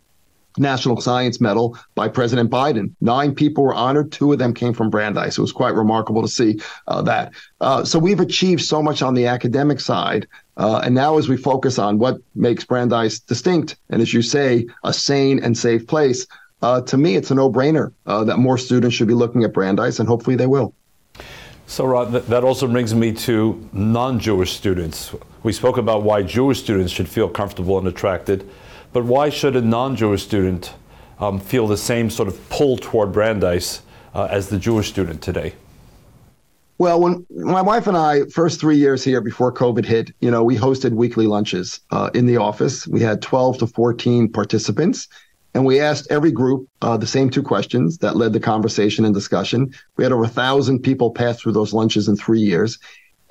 National 0.57 0.99
Science 1.01 1.41
Medal 1.41 1.77
by 1.95 2.07
President 2.07 2.49
Biden. 2.49 2.91
Nine 3.01 3.33
people 3.33 3.63
were 3.63 3.73
honored. 3.73 4.11
Two 4.11 4.31
of 4.31 4.39
them 4.39 4.53
came 4.53 4.73
from 4.73 4.89
Brandeis. 4.89 5.37
It 5.37 5.41
was 5.41 5.51
quite 5.51 5.73
remarkable 5.73 6.21
to 6.21 6.27
see 6.27 6.59
uh, 6.87 7.01
that. 7.03 7.33
Uh, 7.61 7.83
so 7.83 7.99
we've 7.99 8.19
achieved 8.19 8.61
so 8.61 8.81
much 8.81 9.01
on 9.01 9.13
the 9.13 9.27
academic 9.27 9.79
side. 9.79 10.27
Uh, 10.55 10.81
and 10.83 10.93
now, 10.93 11.17
as 11.17 11.27
we 11.27 11.37
focus 11.37 11.79
on 11.79 11.97
what 11.97 12.17
makes 12.35 12.63
Brandeis 12.63 13.19
distinct, 13.19 13.75
and 13.89 14.01
as 14.01 14.13
you 14.13 14.21
say, 14.21 14.67
a 14.83 14.93
sane 14.93 15.43
and 15.43 15.57
safe 15.57 15.87
place, 15.87 16.27
uh, 16.61 16.81
to 16.81 16.97
me, 16.97 17.15
it's 17.15 17.31
a 17.31 17.35
no 17.35 17.51
brainer 17.51 17.91
uh, 18.05 18.23
that 18.23 18.37
more 18.37 18.57
students 18.57 18.95
should 18.95 19.07
be 19.07 19.13
looking 19.13 19.43
at 19.43 19.53
Brandeis, 19.53 19.99
and 19.99 20.07
hopefully 20.07 20.35
they 20.35 20.47
will. 20.47 20.73
So, 21.65 21.85
Rod, 21.85 22.11
that 22.11 22.43
also 22.43 22.67
brings 22.67 22.93
me 22.93 23.11
to 23.13 23.69
non 23.73 24.19
Jewish 24.19 24.53
students. 24.53 25.13
We 25.43 25.53
spoke 25.53 25.77
about 25.77 26.03
why 26.03 26.23
Jewish 26.23 26.59
students 26.59 26.91
should 26.91 27.09
feel 27.09 27.27
comfortable 27.27 27.77
and 27.77 27.87
attracted, 27.87 28.49
but 28.93 29.03
why 29.03 29.29
should 29.29 29.55
a 29.55 29.61
non 29.61 29.95
Jewish 29.95 30.23
student 30.23 30.73
um, 31.19 31.39
feel 31.39 31.67
the 31.67 31.77
same 31.77 32.09
sort 32.09 32.27
of 32.27 32.49
pull 32.49 32.77
toward 32.77 33.11
Brandeis 33.11 33.81
uh, 34.13 34.27
as 34.29 34.49
the 34.49 34.59
Jewish 34.59 34.89
student 34.89 35.21
today? 35.21 35.53
Well, 36.77 37.01
when 37.01 37.25
my 37.29 37.61
wife 37.61 37.87
and 37.87 37.95
I 37.95 38.25
first 38.25 38.59
three 38.59 38.77
years 38.77 39.03
here 39.03 39.21
before 39.21 39.51
COVID 39.51 39.85
hit, 39.85 40.11
you 40.21 40.29
know, 40.29 40.43
we 40.43 40.57
hosted 40.57 40.91
weekly 40.91 41.27
lunches 41.27 41.79
uh, 41.91 42.09
in 42.13 42.25
the 42.25 42.37
office. 42.37 42.87
We 42.87 42.99
had 42.99 43.21
12 43.21 43.59
to 43.59 43.67
14 43.67 44.31
participants, 44.31 45.07
and 45.53 45.65
we 45.65 45.79
asked 45.79 46.07
every 46.09 46.31
group 46.31 46.67
uh, 46.81 46.97
the 46.97 47.07
same 47.07 47.29
two 47.29 47.43
questions 47.43 47.99
that 47.99 48.15
led 48.15 48.33
the 48.33 48.39
conversation 48.39 49.05
and 49.05 49.13
discussion. 49.13 49.71
We 49.97 50.03
had 50.03 50.11
over 50.11 50.23
a 50.23 50.27
thousand 50.27 50.79
people 50.79 51.11
pass 51.11 51.39
through 51.39 51.53
those 51.53 51.73
lunches 51.73 52.07
in 52.07 52.15
three 52.15 52.41
years, 52.41 52.79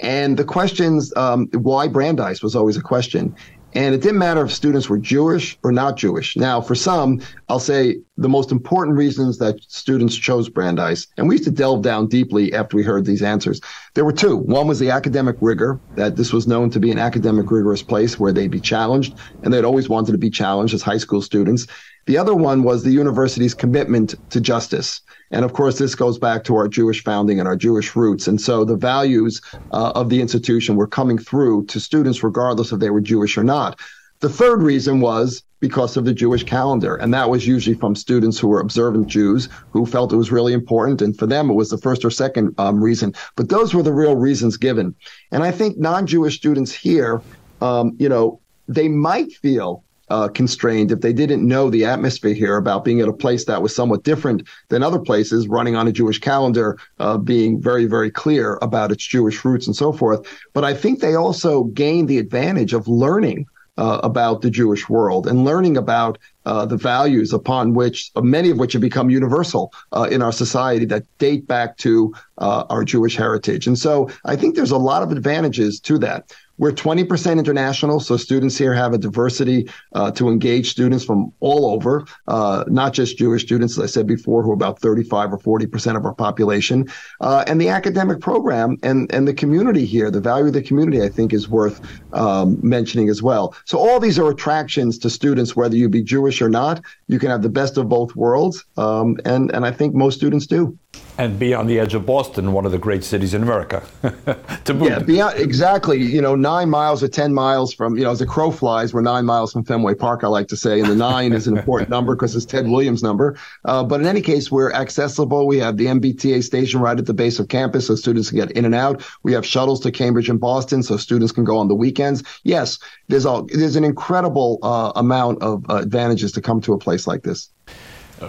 and 0.01 0.37
the 0.37 0.45
questions, 0.45 1.13
um, 1.17 1.49
why 1.53 1.89
Brandeis 1.89 2.43
was 2.43 2.57
always 2.57 2.77
a 2.77 2.83
question. 2.83 3.35
And 3.75 3.95
it 3.95 4.03
didn't 4.03 4.19
matter 4.19 4.45
if 4.45 4.53
students 4.53 4.89
were 4.89 4.99
Jewish 4.99 5.59
or 5.63 5.73
not 5.73 5.97
Jewish. 5.97 6.37
Now, 6.37 6.61
for 6.61 6.75
some, 6.75 7.23
I'll 7.49 7.59
say 7.59 8.01
the 8.19 8.29
most 8.29 8.53
important 8.53 8.97
reasons 8.97 9.39
that 9.39 9.61
students 9.63 10.15
chose 10.15 10.49
Brandeis, 10.49 11.07
and 11.17 11.27
we 11.27 11.37
used 11.37 11.45
to 11.45 11.51
delve 11.51 11.83
down 11.83 12.07
deeply 12.07 12.53
after 12.53 12.77
we 12.77 12.83
heard 12.83 13.07
these 13.07 13.23
answers. 13.23 13.61
There 13.95 14.05
were 14.05 14.13
two. 14.13 14.37
One 14.37 14.69
was 14.69 14.79
the 14.79 14.91
academic 14.91 15.37
rigor, 15.41 15.81
that 15.97 16.17
this 16.17 16.33
was 16.33 16.47
known 16.47 16.71
to 16.71 16.81
be 16.81 16.91
an 16.91 16.99
academic 16.99 17.51
rigorous 17.51 17.83
place 17.83 18.19
where 18.19 18.33
they'd 18.33 18.51
be 18.51 18.61
challenged, 18.61 19.19
and 19.43 19.53
they'd 19.53 19.65
always 19.65 19.89
wanted 19.89 20.13
to 20.13 20.19
be 20.19 20.31
challenged 20.31 20.75
as 20.75 20.83
high 20.83 20.99
school 20.99 21.23
students. 21.23 21.67
The 22.07 22.19
other 22.19 22.35
one 22.35 22.65
was 22.65 22.83
the 22.83 22.91
university's 22.91 23.55
commitment 23.55 24.15
to 24.31 24.41
justice. 24.41 25.01
And 25.31 25.45
of 25.45 25.53
course, 25.53 25.79
this 25.79 25.95
goes 25.95 26.19
back 26.19 26.43
to 26.45 26.57
our 26.57 26.67
Jewish 26.67 27.05
founding 27.05 27.39
and 27.39 27.47
our 27.47 27.57
Jewish 27.57 27.95
roots. 27.95 28.27
And 28.27 28.41
so 28.41 28.65
the 28.65 28.77
values 28.77 29.41
uh, 29.71 29.93
of 29.95 30.09
the 30.09 30.21
institution 30.21 30.75
were 30.75 30.89
coming 30.89 31.17
through 31.17 31.67
to 31.67 31.79
students, 31.79 32.23
regardless 32.25 32.73
if 32.73 32.81
they 32.81 32.91
were 32.91 33.01
Jewish 33.01 33.39
or 33.39 33.45
not. 33.45 33.79
The 34.19 34.29
third 34.29 34.63
reason 34.63 35.01
was 35.01 35.43
because 35.61 35.97
of 35.97 36.05
the 36.05 36.13
Jewish 36.13 36.43
calendar. 36.43 36.97
And 36.97 37.15
that 37.15 37.31
was 37.31 37.47
usually 37.47 37.77
from 37.77 37.95
students 37.95 38.39
who 38.39 38.49
were 38.49 38.61
observant 38.61 39.07
Jews 39.07 39.49
who 39.71 39.87
felt 39.87 40.13
it 40.13 40.17
was 40.17 40.33
really 40.33 40.53
important. 40.53 41.01
And 41.01 41.17
for 41.17 41.27
them, 41.27 41.51
it 41.51 41.55
was 41.55 41.71
the 41.71 41.79
first 41.79 42.05
or 42.05 42.11
second 42.11 42.55
um, 42.59 42.83
reason. 42.83 43.15
But 43.37 43.49
those 43.49 43.75
were 43.75 43.83
the 43.83 43.93
real 43.93 44.17
reasons 44.17 44.57
given. 44.57 44.95
And 45.31 45.45
I 45.45 45.53
think 45.53 45.79
non 45.79 46.07
Jewish 46.07 46.37
students 46.37 46.73
here, 46.73 47.23
um, 47.61 47.97
you 47.99 48.09
know, 48.09 48.41
they 48.67 48.89
might 48.89 49.33
feel 49.33 49.85
uh, 50.13 50.29
constrained 50.29 50.93
if 50.93 51.01
they 51.01 51.13
didn't 51.15 51.47
know 51.47 51.71
the 51.71 51.87
atmosphere 51.87 52.35
here 52.35 52.59
about 52.59 52.85
being 52.85 53.01
at 53.01 53.09
a 53.09 53.15
place 53.15 53.47
that 53.47 53.63
was 53.63 53.75
somewhat 53.75 54.05
different 54.05 54.47
than 54.69 54.83
other 54.83 54.99
places, 54.99 55.49
running 55.49 55.75
on 55.75 55.89
a 55.89 55.93
Jewish 55.93 56.19
calendar, 56.19 56.79
uh, 56.99 57.17
being 57.17 57.59
very, 57.59 57.87
very 57.87 58.11
clear 58.11 58.59
about 58.61 58.93
its 58.93 59.07
Jewish 59.07 59.43
roots 59.43 59.67
and 59.67 59.75
so 59.75 59.91
forth. 59.91 60.21
But 60.53 60.65
I 60.65 60.75
think 60.75 61.01
they 61.01 61.15
also 61.15 61.65
gained 61.65 62.09
the 62.09 62.19
advantage 62.19 62.75
of 62.75 62.87
learning 62.87 63.47
uh, 63.79 64.01
about 64.03 64.43
the 64.43 64.51
Jewish 64.51 64.87
world 64.89 65.27
and 65.27 65.47
learning 65.47 65.79
about 65.79 66.19
uh, 66.45 66.67
the 66.67 66.77
values 66.77 67.33
upon 67.33 67.73
which 67.73 68.11
uh, 68.15 68.21
many 68.21 68.51
of 68.51 68.59
which 68.59 68.75
have 68.75 68.83
become 68.83 69.09
universal 69.09 69.73
uh, 69.93 70.09
in 70.11 70.21
our 70.21 70.33
society 70.33 70.85
that 70.85 71.05
date 71.19 71.47
back 71.47 71.79
to 71.79 72.13
uh, 72.37 72.65
our 72.69 72.85
Jewish 72.85 73.17
heritage. 73.17 73.67
And 73.67 73.79
so 73.79 74.11
I 74.27 74.37
think 74.37 74.57
there's 74.57 74.73
a 74.73 74.77
lot 74.77 75.03
of 75.03 75.11
advantages 75.11 75.81
to 75.81 75.99
that. 75.99 76.35
We're 76.63 76.71
20% 76.71 77.41
international, 77.41 77.99
so 77.99 78.17
students 78.17 78.57
here 78.57 78.73
have 78.73 78.93
a 78.93 78.99
diversity 78.99 79.69
uh, 79.95 80.13
to 80.13 80.29
engage 80.29 80.71
students 80.71 81.05
from 81.05 81.33
all 81.41 81.67
over, 81.67 82.05
uh, 82.29 82.63
not 82.69 82.93
just 82.93 83.19
Jewish 83.19 83.43
students, 83.43 83.77
as 83.77 83.83
I 83.83 83.87
said 83.87 84.07
before, 84.07 84.45
who 84.45 84.53
are 84.53 84.55
about 84.55 84.79
35 84.79 85.33
or 85.33 85.39
40% 85.39 85.97
of 85.97 86.05
our 86.05 86.15
population. 86.15 86.87
Uh, 87.21 87.43
and 87.49 87.61
the 87.61 87.69
academic 87.69 88.21
program 88.21 88.77
and, 88.85 89.13
and 89.13 89.27
the 89.27 89.35
community 89.35 89.85
here, 89.85 90.09
the 90.09 90.21
value 90.21 90.47
of 90.47 90.53
the 90.53 90.63
community, 90.63 91.03
I 91.03 91.09
think, 91.09 91.33
is 91.33 91.49
worth 91.49 91.81
um, 92.13 92.61
mentioning 92.63 93.09
as 93.09 93.25
well. 93.25 93.57
So 93.65 93.79
all 93.79 93.99
these 93.99 94.21
are 94.21 94.31
attractions 94.31 94.99
to 94.99 95.11
students, 95.11 95.57
whether 95.57 95.75
you 95.75 95.89
be 95.89 96.05
Jewish 96.05 96.41
or 96.41 96.49
not. 96.49 96.81
You 97.09 97.19
can 97.19 97.31
have 97.31 97.43
the 97.43 97.49
best 97.49 97.77
of 97.77 97.89
both 97.89 98.15
worlds, 98.15 98.65
um, 98.77 99.19
and, 99.25 99.51
and 99.53 99.67
I 99.67 99.73
think 99.73 99.97
most 99.97 100.17
students 100.17 100.47
do 100.47 100.79
and 101.19 101.39
be 101.39 101.53
on 101.53 101.67
the 101.67 101.79
edge 101.79 101.95
of 101.95 102.07
Boston, 102.07 102.53
one 102.53 102.65
of 102.65 102.73
the 102.73 102.79
great 102.79 103.05
cities 103.05 103.35
in 103.35 103.43
America. 103.43 103.83
to 104.65 104.75
boot. 104.75 104.89
Yeah, 104.89 104.99
beyond, 104.99 105.39
exactly. 105.39 106.01
You 106.01 106.23
know, 106.23 106.35
nine 106.35 106.71
miles 106.71 107.03
or 107.03 107.09
10 107.09 107.35
miles 107.35 107.75
from, 107.75 107.97
you 107.97 108.05
know, 108.05 108.11
as 108.11 108.21
a 108.21 108.27
crow 108.27 108.51
flies, 108.51 108.95
we're 108.95 109.03
nine 109.03 109.27
miles 109.27 109.53
from 109.53 109.63
Fenway 109.65 109.95
Park, 109.95 110.25
I 110.25 110.29
like 110.29 110.49
to 110.49 110.57
say. 110.57 110.81
And 110.81 110.89
the 110.89 110.97
nine 110.97 111.33
is 111.33 111.47
an 111.47 111.57
important 111.57 111.91
number 111.97 112.17
because 112.17 112.35
it's 112.35 112.47
Ted 112.47 112.67
Williams' 112.67 113.03
number. 113.03 113.37
Uh, 113.67 113.85
but 113.85 114.01
in 114.01 114.07
any 114.07 114.23
case, 114.23 114.51
we're 114.51 114.73
accessible. 114.73 115.47
We 115.47 115.59
have 115.59 115.77
the 115.77 115.87
MBTA 115.87 116.43
station 116.43 116.81
right 116.81 116.99
at 116.99 117.07
the 117.07 117.15
base 117.15 117.39
of 117.39 117.49
campus 117.49 117.87
so 117.87 117.95
students 117.95 118.31
can 118.31 118.39
get 118.39 118.51
in 118.53 118.65
and 118.65 118.75
out. 118.75 119.05
We 119.23 119.33
have 119.33 119.45
shuttles 119.45 119.81
to 119.81 119.91
Cambridge 119.91 120.31
and 120.31 120.41
Boston 120.41 120.83
so 120.83 120.97
students 120.97 121.33
can 121.33 121.45
go 121.45 121.59
on 121.59 121.69
the 121.69 121.75
weekends. 121.75 122.23
Yes, 122.43 122.79
there's, 123.09 123.27
a, 123.27 123.45
there's 123.49 123.77
an 123.77 123.85
incredible 123.85 124.59
uh, 124.63 124.93
amount 124.97 125.43
of 125.43 125.69
uh, 125.69 125.77
advantages 125.77 126.33
to 126.33 126.41
come 126.41 126.61
to 126.63 126.73
a 126.73 126.79
place 126.79 127.07
like 127.07 127.23
this. 127.23 127.51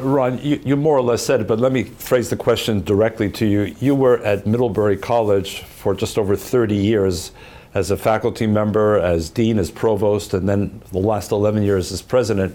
Ron, 0.02 0.40
you, 0.40 0.62
you, 0.64 0.76
more 0.76 0.98
or 0.98 1.02
less 1.02 1.26
said 1.26 1.42
it, 1.42 1.48
but 1.48 1.60
let 1.60 1.72
me 1.72 1.84
phrase 1.84 2.30
the 2.30 2.36
question 2.36 2.84
directly 2.84 3.30
to 3.32 3.46
you. 3.46 3.76
You 3.80 3.96
were 3.96 4.18
at 4.20 4.46
Middlebury 4.46 4.98
College 4.98 5.62
for 5.62 5.94
just 5.94 6.18
over 6.18 6.36
30 6.36 6.76
years 6.76 7.32
as 7.74 7.92
a 7.92 7.98
faculty 7.98 8.48
member, 8.48 8.98
as 8.98 9.30
dean, 9.30 9.58
as 9.58 9.72
provost, 9.72 10.34
and 10.34 10.48
then 10.48 10.82
the 10.92 11.00
last 11.00 11.32
11 11.32 11.64
years 11.64 11.92
as 11.92 12.02
president. 12.02 12.54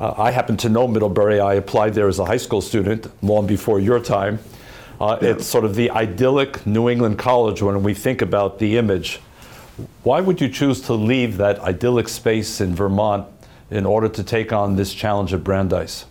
Uh, 0.00 0.14
I 0.16 0.30
happen 0.30 0.56
to 0.58 0.68
know 0.68 0.86
Middlebury. 0.86 1.40
I 1.40 1.54
applied 1.54 1.94
there 1.94 2.08
as 2.08 2.18
a 2.18 2.24
high 2.24 2.36
school 2.36 2.60
student 2.60 3.10
long 3.22 3.46
before 3.46 3.80
your 3.80 3.98
time. 3.98 4.38
Uh, 5.00 5.18
yeah. 5.20 5.30
It's 5.30 5.46
sort 5.46 5.64
of 5.64 5.74
the 5.74 5.90
idyllic 5.90 6.66
New 6.66 6.88
England 6.88 7.18
college 7.18 7.62
when 7.62 7.82
we 7.82 7.94
think 7.94 8.22
about 8.22 8.58
the 8.58 8.78
image. 8.78 9.20
Why 10.02 10.20
would 10.20 10.40
you 10.40 10.48
choose 10.48 10.80
to 10.82 10.94
leave 10.94 11.36
that 11.36 11.58
idyllic 11.60 12.08
space 12.08 12.60
in 12.60 12.74
Vermont 12.74 13.26
in 13.70 13.86
order 13.86 14.08
to 14.08 14.24
take 14.24 14.52
on 14.52 14.76
this 14.76 14.94
challenge 14.94 15.32
at 15.32 15.44
Brandeis? 15.44 16.04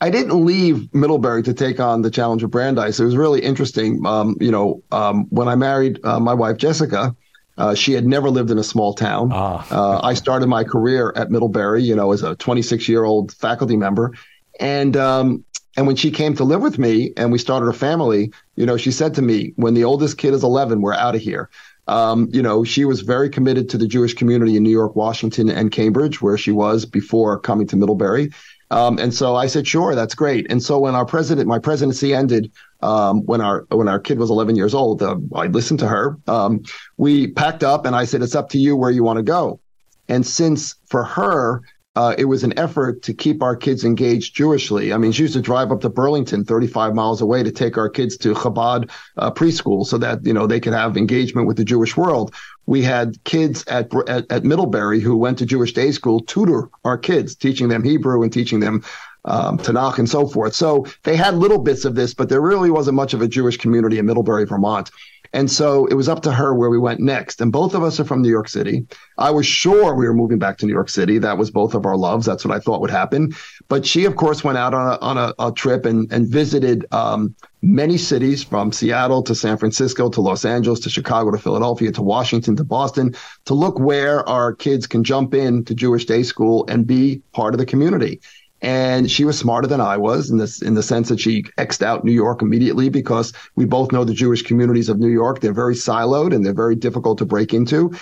I 0.00 0.10
didn't 0.10 0.44
leave 0.44 0.92
Middlebury 0.94 1.42
to 1.44 1.54
take 1.54 1.80
on 1.80 2.02
the 2.02 2.10
challenge 2.10 2.42
of 2.44 2.50
Brandeis. 2.50 3.00
It 3.00 3.04
was 3.04 3.16
really 3.16 3.40
interesting. 3.40 4.06
Um, 4.06 4.36
you 4.40 4.50
know, 4.50 4.82
um, 4.92 5.26
when 5.30 5.48
I 5.48 5.56
married 5.56 5.98
uh, 6.04 6.20
my 6.20 6.34
wife 6.34 6.56
Jessica, 6.56 7.16
uh, 7.56 7.74
she 7.74 7.92
had 7.92 8.06
never 8.06 8.30
lived 8.30 8.50
in 8.50 8.58
a 8.58 8.64
small 8.64 8.94
town. 8.94 9.30
Ah. 9.32 9.66
uh, 9.70 10.00
I 10.02 10.14
started 10.14 10.46
my 10.46 10.62
career 10.62 11.12
at 11.16 11.30
Middlebury, 11.30 11.82
you 11.82 11.96
know, 11.96 12.12
as 12.12 12.22
a 12.22 12.36
26 12.36 12.88
year 12.88 13.04
old 13.04 13.32
faculty 13.32 13.76
member, 13.76 14.14
and 14.60 14.96
um, 14.96 15.44
and 15.76 15.86
when 15.86 15.96
she 15.96 16.10
came 16.12 16.34
to 16.36 16.44
live 16.44 16.62
with 16.62 16.78
me 16.78 17.12
and 17.16 17.32
we 17.32 17.38
started 17.38 17.66
a 17.66 17.72
family, 17.72 18.32
you 18.54 18.66
know, 18.66 18.76
she 18.76 18.92
said 18.92 19.14
to 19.14 19.22
me, 19.22 19.52
"When 19.56 19.74
the 19.74 19.84
oldest 19.84 20.18
kid 20.18 20.34
is 20.34 20.44
11, 20.44 20.80
we're 20.80 20.94
out 20.94 21.16
of 21.16 21.20
here." 21.20 21.50
Um, 21.88 22.28
you 22.32 22.42
know, 22.42 22.64
she 22.64 22.84
was 22.84 23.00
very 23.00 23.30
committed 23.30 23.70
to 23.70 23.78
the 23.78 23.88
Jewish 23.88 24.14
community 24.14 24.56
in 24.56 24.62
New 24.62 24.70
York, 24.70 24.94
Washington, 24.94 25.48
and 25.48 25.72
Cambridge, 25.72 26.20
where 26.20 26.36
she 26.36 26.52
was 26.52 26.84
before 26.84 27.40
coming 27.40 27.66
to 27.68 27.76
Middlebury. 27.76 28.30
Um, 28.70 28.98
and 28.98 29.14
so 29.14 29.34
I 29.34 29.46
said, 29.46 29.66
sure, 29.66 29.94
that's 29.94 30.14
great. 30.14 30.50
And 30.50 30.62
so 30.62 30.78
when 30.78 30.94
our 30.94 31.06
president, 31.06 31.48
my 31.48 31.58
presidency 31.58 32.14
ended, 32.14 32.52
um, 32.80 33.24
when 33.24 33.40
our 33.40 33.66
when 33.70 33.88
our 33.88 33.98
kid 33.98 34.18
was 34.18 34.30
11 34.30 34.56
years 34.56 34.74
old, 34.74 35.02
uh, 35.02 35.16
I 35.34 35.46
listened 35.46 35.80
to 35.80 35.88
her. 35.88 36.18
Um, 36.26 36.62
we 36.96 37.28
packed 37.28 37.64
up, 37.64 37.86
and 37.86 37.96
I 37.96 38.04
said, 38.04 38.22
it's 38.22 38.34
up 38.34 38.50
to 38.50 38.58
you 38.58 38.76
where 38.76 38.90
you 38.90 39.02
want 39.02 39.16
to 39.16 39.22
go. 39.22 39.60
And 40.08 40.26
since 40.26 40.74
for 40.86 41.04
her, 41.04 41.62
uh, 41.98 42.14
it 42.16 42.26
was 42.26 42.44
an 42.44 42.56
effort 42.56 43.02
to 43.02 43.12
keep 43.12 43.42
our 43.42 43.56
kids 43.56 43.82
engaged 43.82 44.36
Jewishly. 44.36 44.94
I 44.94 44.98
mean, 44.98 45.10
she 45.10 45.22
used 45.22 45.34
to 45.34 45.40
drive 45.40 45.72
up 45.72 45.80
to 45.80 45.88
Burlington, 45.88 46.44
35 46.44 46.94
miles 46.94 47.20
away, 47.20 47.42
to 47.42 47.50
take 47.50 47.76
our 47.76 47.88
kids 47.88 48.16
to 48.18 48.34
Chabad 48.34 48.88
uh, 49.16 49.32
preschool 49.32 49.84
so 49.84 49.98
that 49.98 50.24
you 50.24 50.32
know 50.32 50.46
they 50.46 50.60
could 50.60 50.74
have 50.74 50.96
engagement 50.96 51.48
with 51.48 51.56
the 51.56 51.64
Jewish 51.64 51.96
world. 51.96 52.32
We 52.66 52.82
had 52.82 53.24
kids 53.24 53.64
at, 53.66 53.92
at, 54.06 54.30
at 54.30 54.44
Middlebury 54.44 55.00
who 55.00 55.16
went 55.16 55.38
to 55.38 55.46
Jewish 55.46 55.72
day 55.72 55.90
school 55.90 56.20
tutor 56.20 56.70
our 56.84 56.98
kids, 56.98 57.34
teaching 57.34 57.66
them 57.66 57.82
Hebrew 57.82 58.22
and 58.22 58.32
teaching 58.32 58.60
them 58.60 58.84
um, 59.24 59.58
Tanakh 59.58 59.98
and 59.98 60.08
so 60.08 60.28
forth. 60.28 60.54
So 60.54 60.86
they 61.02 61.16
had 61.16 61.34
little 61.34 61.58
bits 61.58 61.84
of 61.84 61.96
this, 61.96 62.14
but 62.14 62.28
there 62.28 62.40
really 62.40 62.70
wasn't 62.70 62.94
much 62.94 63.12
of 63.12 63.22
a 63.22 63.28
Jewish 63.28 63.56
community 63.56 63.98
in 63.98 64.06
Middlebury, 64.06 64.44
Vermont. 64.44 64.92
And 65.32 65.50
so 65.50 65.86
it 65.86 65.94
was 65.94 66.08
up 66.08 66.22
to 66.22 66.32
her 66.32 66.54
where 66.54 66.70
we 66.70 66.78
went 66.78 67.00
next. 67.00 67.40
And 67.40 67.52
both 67.52 67.74
of 67.74 67.82
us 67.82 68.00
are 68.00 68.04
from 68.04 68.22
New 68.22 68.30
York 68.30 68.48
City. 68.48 68.86
I 69.18 69.30
was 69.30 69.46
sure 69.46 69.94
we 69.94 70.06
were 70.06 70.14
moving 70.14 70.38
back 70.38 70.58
to 70.58 70.66
New 70.66 70.72
York 70.72 70.88
City. 70.88 71.18
That 71.18 71.38
was 71.38 71.50
both 71.50 71.74
of 71.74 71.86
our 71.86 71.96
loves. 71.96 72.26
That's 72.26 72.44
what 72.44 72.54
I 72.54 72.60
thought 72.60 72.80
would 72.80 72.90
happen. 72.90 73.34
But 73.68 73.84
she, 73.84 74.04
of 74.04 74.16
course, 74.16 74.42
went 74.42 74.58
out 74.58 74.74
on 74.74 74.86
a, 74.86 74.98
on 75.00 75.18
a, 75.18 75.34
a 75.38 75.52
trip 75.52 75.84
and, 75.84 76.10
and 76.12 76.26
visited 76.26 76.86
um, 76.92 77.34
many 77.62 77.98
cities 77.98 78.42
from 78.42 78.72
Seattle 78.72 79.22
to 79.24 79.34
San 79.34 79.58
Francisco 79.58 80.08
to 80.10 80.20
Los 80.20 80.44
Angeles 80.44 80.80
to 80.80 80.90
Chicago 80.90 81.30
to 81.30 81.38
Philadelphia 81.38 81.92
to 81.92 82.02
Washington 82.02 82.56
to 82.56 82.64
Boston 82.64 83.14
to 83.46 83.54
look 83.54 83.78
where 83.78 84.26
our 84.28 84.54
kids 84.54 84.86
can 84.86 85.04
jump 85.04 85.34
in 85.34 85.64
to 85.64 85.74
Jewish 85.74 86.06
day 86.06 86.22
school 86.22 86.64
and 86.68 86.86
be 86.86 87.22
part 87.32 87.54
of 87.54 87.58
the 87.58 87.66
community. 87.66 88.20
And 88.60 89.10
she 89.10 89.24
was 89.24 89.38
smarter 89.38 89.68
than 89.68 89.80
I 89.80 89.96
was 89.96 90.30
in 90.30 90.38
this 90.38 90.62
in 90.62 90.74
the 90.74 90.82
sense 90.82 91.08
that 91.08 91.20
she 91.20 91.44
xed 91.58 91.82
out 91.82 92.04
New 92.04 92.12
York 92.12 92.42
immediately 92.42 92.88
because 92.88 93.32
we 93.54 93.64
both 93.64 93.92
know 93.92 94.04
the 94.04 94.14
Jewish 94.14 94.42
communities 94.42 94.88
of 94.88 94.98
New 94.98 95.08
York. 95.08 95.40
They're 95.40 95.52
very 95.52 95.74
siloed 95.74 96.34
and 96.34 96.44
they're 96.44 96.52
very 96.54 96.74
difficult 96.74 97.18
to 97.18 97.24
break 97.24 97.54
into. 97.54 97.92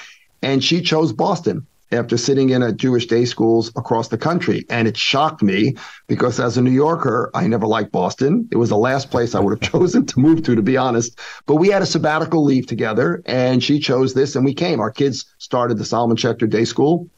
And 0.42 0.62
she 0.64 0.80
chose 0.80 1.12
Boston 1.12 1.66
after 1.92 2.16
sitting 2.16 2.50
in 2.50 2.62
at 2.62 2.76
Jewish 2.76 3.06
day 3.06 3.24
schools 3.24 3.70
across 3.76 4.08
the 4.08 4.18
country. 4.18 4.64
And 4.68 4.88
it 4.88 4.96
shocked 4.96 5.42
me 5.42 5.76
because 6.08 6.40
as 6.40 6.56
a 6.56 6.62
New 6.62 6.70
Yorker, 6.70 7.30
I 7.34 7.46
never 7.46 7.66
liked 7.66 7.92
Boston. 7.92 8.48
It 8.50 8.56
was 8.56 8.70
the 8.70 8.76
last 8.76 9.10
place 9.10 9.34
I 9.34 9.40
would 9.40 9.52
have 9.62 9.72
chosen 9.72 10.06
to 10.06 10.20
move 10.20 10.42
to, 10.44 10.54
to 10.54 10.62
be 10.62 10.76
honest. 10.76 11.18
But 11.46 11.56
we 11.56 11.68
had 11.68 11.82
a 11.82 11.86
sabbatical 11.86 12.44
leave 12.44 12.66
together 12.66 13.22
and 13.26 13.62
she 13.62 13.78
chose 13.78 14.14
this 14.14 14.36
and 14.36 14.44
we 14.44 14.54
came. 14.54 14.80
Our 14.80 14.90
kids 14.90 15.26
started 15.38 15.78
the 15.78 15.84
Solomon 15.84 16.16
Schechter 16.16 16.48
Day 16.48 16.64
School 16.64 17.08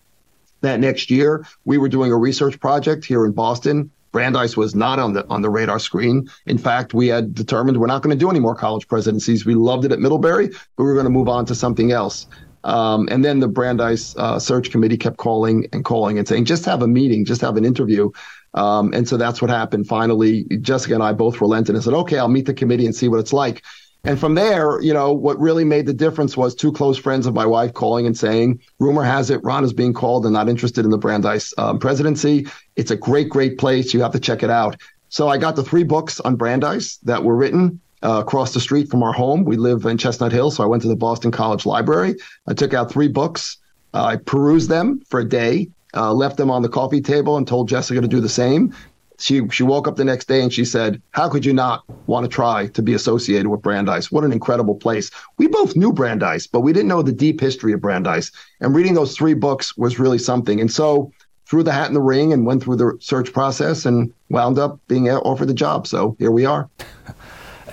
that 0.60 0.80
next 0.80 1.10
year. 1.10 1.46
We 1.64 1.78
were 1.78 1.88
doing 1.88 2.12
a 2.12 2.16
research 2.16 2.58
project 2.60 3.04
here 3.04 3.24
in 3.24 3.32
Boston. 3.32 3.90
Brandeis 4.12 4.56
was 4.56 4.74
not 4.74 4.98
on 4.98 5.12
the 5.12 5.26
on 5.28 5.42
the 5.42 5.50
radar 5.50 5.78
screen. 5.78 6.28
In 6.46 6.58
fact, 6.58 6.94
we 6.94 7.08
had 7.08 7.34
determined 7.34 7.78
we're 7.78 7.86
not 7.86 8.02
going 8.02 8.16
to 8.16 8.18
do 8.18 8.30
any 8.30 8.40
more 8.40 8.54
college 8.54 8.88
presidencies. 8.88 9.44
We 9.44 9.54
loved 9.54 9.84
it 9.84 9.92
at 9.92 9.98
Middlebury, 9.98 10.48
but 10.48 10.82
we 10.82 10.84
were 10.84 10.94
going 10.94 11.04
to 11.04 11.10
move 11.10 11.28
on 11.28 11.44
to 11.46 11.54
something 11.54 11.92
else. 11.92 12.26
Um, 12.64 13.08
and 13.10 13.24
then 13.24 13.40
the 13.40 13.48
Brandeis 13.48 14.16
uh, 14.16 14.38
search 14.38 14.70
committee 14.70 14.96
kept 14.96 15.16
calling 15.16 15.68
and 15.72 15.84
calling 15.84 16.18
and 16.18 16.26
saying, 16.26 16.46
just 16.46 16.64
have 16.64 16.82
a 16.82 16.88
meeting, 16.88 17.24
just 17.24 17.40
have 17.40 17.56
an 17.56 17.64
interview. 17.64 18.10
Um, 18.54 18.92
and 18.94 19.06
so 19.06 19.16
that's 19.16 19.40
what 19.40 19.50
happened. 19.50 19.86
Finally, 19.86 20.44
Jessica 20.60 20.94
and 20.94 21.02
I 21.02 21.12
both 21.12 21.40
relented 21.40 21.74
and 21.74 21.84
said, 21.84 21.94
okay, 21.94 22.18
I'll 22.18 22.28
meet 22.28 22.46
the 22.46 22.54
committee 22.54 22.86
and 22.86 22.94
see 22.94 23.08
what 23.08 23.20
it's 23.20 23.32
like. 23.32 23.62
And 24.04 24.18
from 24.18 24.34
there, 24.36 24.80
you 24.80 24.94
know, 24.94 25.12
what 25.12 25.38
really 25.40 25.64
made 25.64 25.86
the 25.86 25.92
difference 25.92 26.36
was 26.36 26.54
two 26.54 26.72
close 26.72 26.96
friends 26.96 27.26
of 27.26 27.34
my 27.34 27.44
wife 27.44 27.74
calling 27.74 28.06
and 28.06 28.16
saying, 28.16 28.60
rumor 28.78 29.02
has 29.02 29.28
it 29.28 29.42
Ron 29.42 29.64
is 29.64 29.72
being 29.72 29.92
called 29.92 30.24
and 30.24 30.32
not 30.32 30.48
interested 30.48 30.84
in 30.84 30.90
the 30.90 30.98
Brandeis 30.98 31.52
um, 31.58 31.78
presidency. 31.78 32.46
It's 32.76 32.90
a 32.90 32.96
great, 32.96 33.28
great 33.28 33.58
place. 33.58 33.92
You 33.92 34.00
have 34.02 34.12
to 34.12 34.20
check 34.20 34.42
it 34.42 34.50
out. 34.50 34.76
So 35.08 35.28
I 35.28 35.36
got 35.38 35.56
the 35.56 35.64
three 35.64 35.82
books 35.82 36.20
on 36.20 36.36
Brandeis 36.36 36.98
that 36.98 37.24
were 37.24 37.34
written 37.34 37.80
uh, 38.02 38.22
across 38.24 38.54
the 38.54 38.60
street 38.60 38.88
from 38.88 39.02
our 39.02 39.12
home. 39.12 39.44
We 39.44 39.56
live 39.56 39.84
in 39.84 39.98
Chestnut 39.98 40.32
Hill. 40.32 40.50
So 40.52 40.62
I 40.62 40.66
went 40.66 40.82
to 40.82 40.88
the 40.88 40.96
Boston 40.96 41.30
College 41.30 41.66
Library. 41.66 42.14
I 42.46 42.54
took 42.54 42.74
out 42.74 42.92
three 42.92 43.08
books. 43.08 43.58
Uh, 43.92 44.04
I 44.04 44.16
perused 44.16 44.68
them 44.68 45.02
for 45.08 45.20
a 45.20 45.28
day, 45.28 45.70
uh, 45.94 46.12
left 46.12 46.36
them 46.36 46.50
on 46.50 46.62
the 46.62 46.68
coffee 46.68 47.00
table 47.00 47.36
and 47.36 47.48
told 47.48 47.68
Jessica 47.68 48.00
to 48.00 48.08
do 48.08 48.20
the 48.20 48.28
same 48.28 48.74
she 49.18 49.46
she 49.50 49.62
woke 49.62 49.88
up 49.88 49.96
the 49.96 50.04
next 50.04 50.28
day 50.28 50.42
and 50.42 50.52
she 50.52 50.64
said, 50.64 51.02
"How 51.10 51.28
could 51.28 51.44
you 51.44 51.52
not 51.52 51.82
want 52.06 52.24
to 52.24 52.28
try 52.28 52.68
to 52.68 52.82
be 52.82 52.94
associated 52.94 53.48
with 53.48 53.62
Brandeis? 53.62 54.10
What 54.10 54.24
an 54.24 54.32
incredible 54.32 54.74
place." 54.74 55.10
We 55.38 55.48
both 55.48 55.76
knew 55.76 55.92
Brandeis, 55.92 56.46
but 56.46 56.60
we 56.60 56.72
didn't 56.72 56.88
know 56.88 57.02
the 57.02 57.12
deep 57.12 57.40
history 57.40 57.72
of 57.72 57.80
Brandeis. 57.80 58.30
And 58.60 58.74
reading 58.74 58.94
those 58.94 59.16
three 59.16 59.34
books 59.34 59.76
was 59.76 59.98
really 59.98 60.18
something. 60.18 60.60
And 60.60 60.70
so 60.70 61.12
threw 61.46 61.62
the 61.62 61.72
hat 61.72 61.88
in 61.88 61.94
the 61.94 62.00
ring 62.00 62.32
and 62.32 62.44
went 62.46 62.62
through 62.62 62.76
the 62.76 62.96
search 63.00 63.32
process 63.32 63.86
and 63.86 64.12
wound 64.28 64.58
up 64.58 64.78
being 64.86 65.08
offered 65.08 65.48
the 65.48 65.54
job. 65.54 65.86
So 65.86 66.14
here 66.18 66.30
we 66.30 66.44
are. 66.44 66.68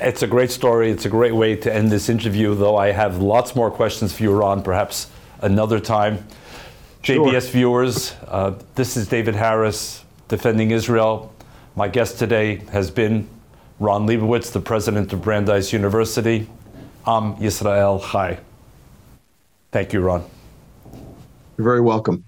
It's 0.02 0.24
a 0.24 0.28
great 0.28 0.52
story. 0.52 0.92
It's 0.92 1.06
a 1.06 1.10
great 1.10 1.36
way 1.36 1.56
to 1.56 1.74
end 1.74 1.92
this 1.92 2.10
interview, 2.10 2.54
though 2.56 2.76
I 2.76 2.92
have 2.92 3.22
lots 3.22 3.56
more 3.56 3.72
questions 3.72 4.14
for 4.14 4.24
you, 4.24 4.34
Ron, 4.34 4.62
perhaps 4.62 5.08
another 5.42 5.80
time. 5.80 6.26
JBS 7.04 7.32
sure. 7.32 7.52
viewers, 7.52 8.14
uh, 8.28 8.56
this 8.76 8.98
is 8.98 9.08
David 9.08 9.36
Harris 9.36 10.04
defending 10.28 10.72
Israel. 10.72 11.32
My 11.78 11.90
guest 11.90 12.18
today 12.18 12.62
has 12.72 12.90
been 12.90 13.28
Ron 13.82 14.08
Liebowitz, 14.08 14.54
the 14.54 14.62
president 14.62 15.12
of 15.12 15.22
Brandeis 15.22 15.74
University. 15.74 16.48
Am 17.06 17.36
Yisrael 17.36 18.02
Chai. 18.02 18.40
Thank 19.74 19.92
you, 19.92 20.00
Ron. 20.00 20.24
You're 21.58 21.66
very 21.66 21.82
welcome. 21.82 22.24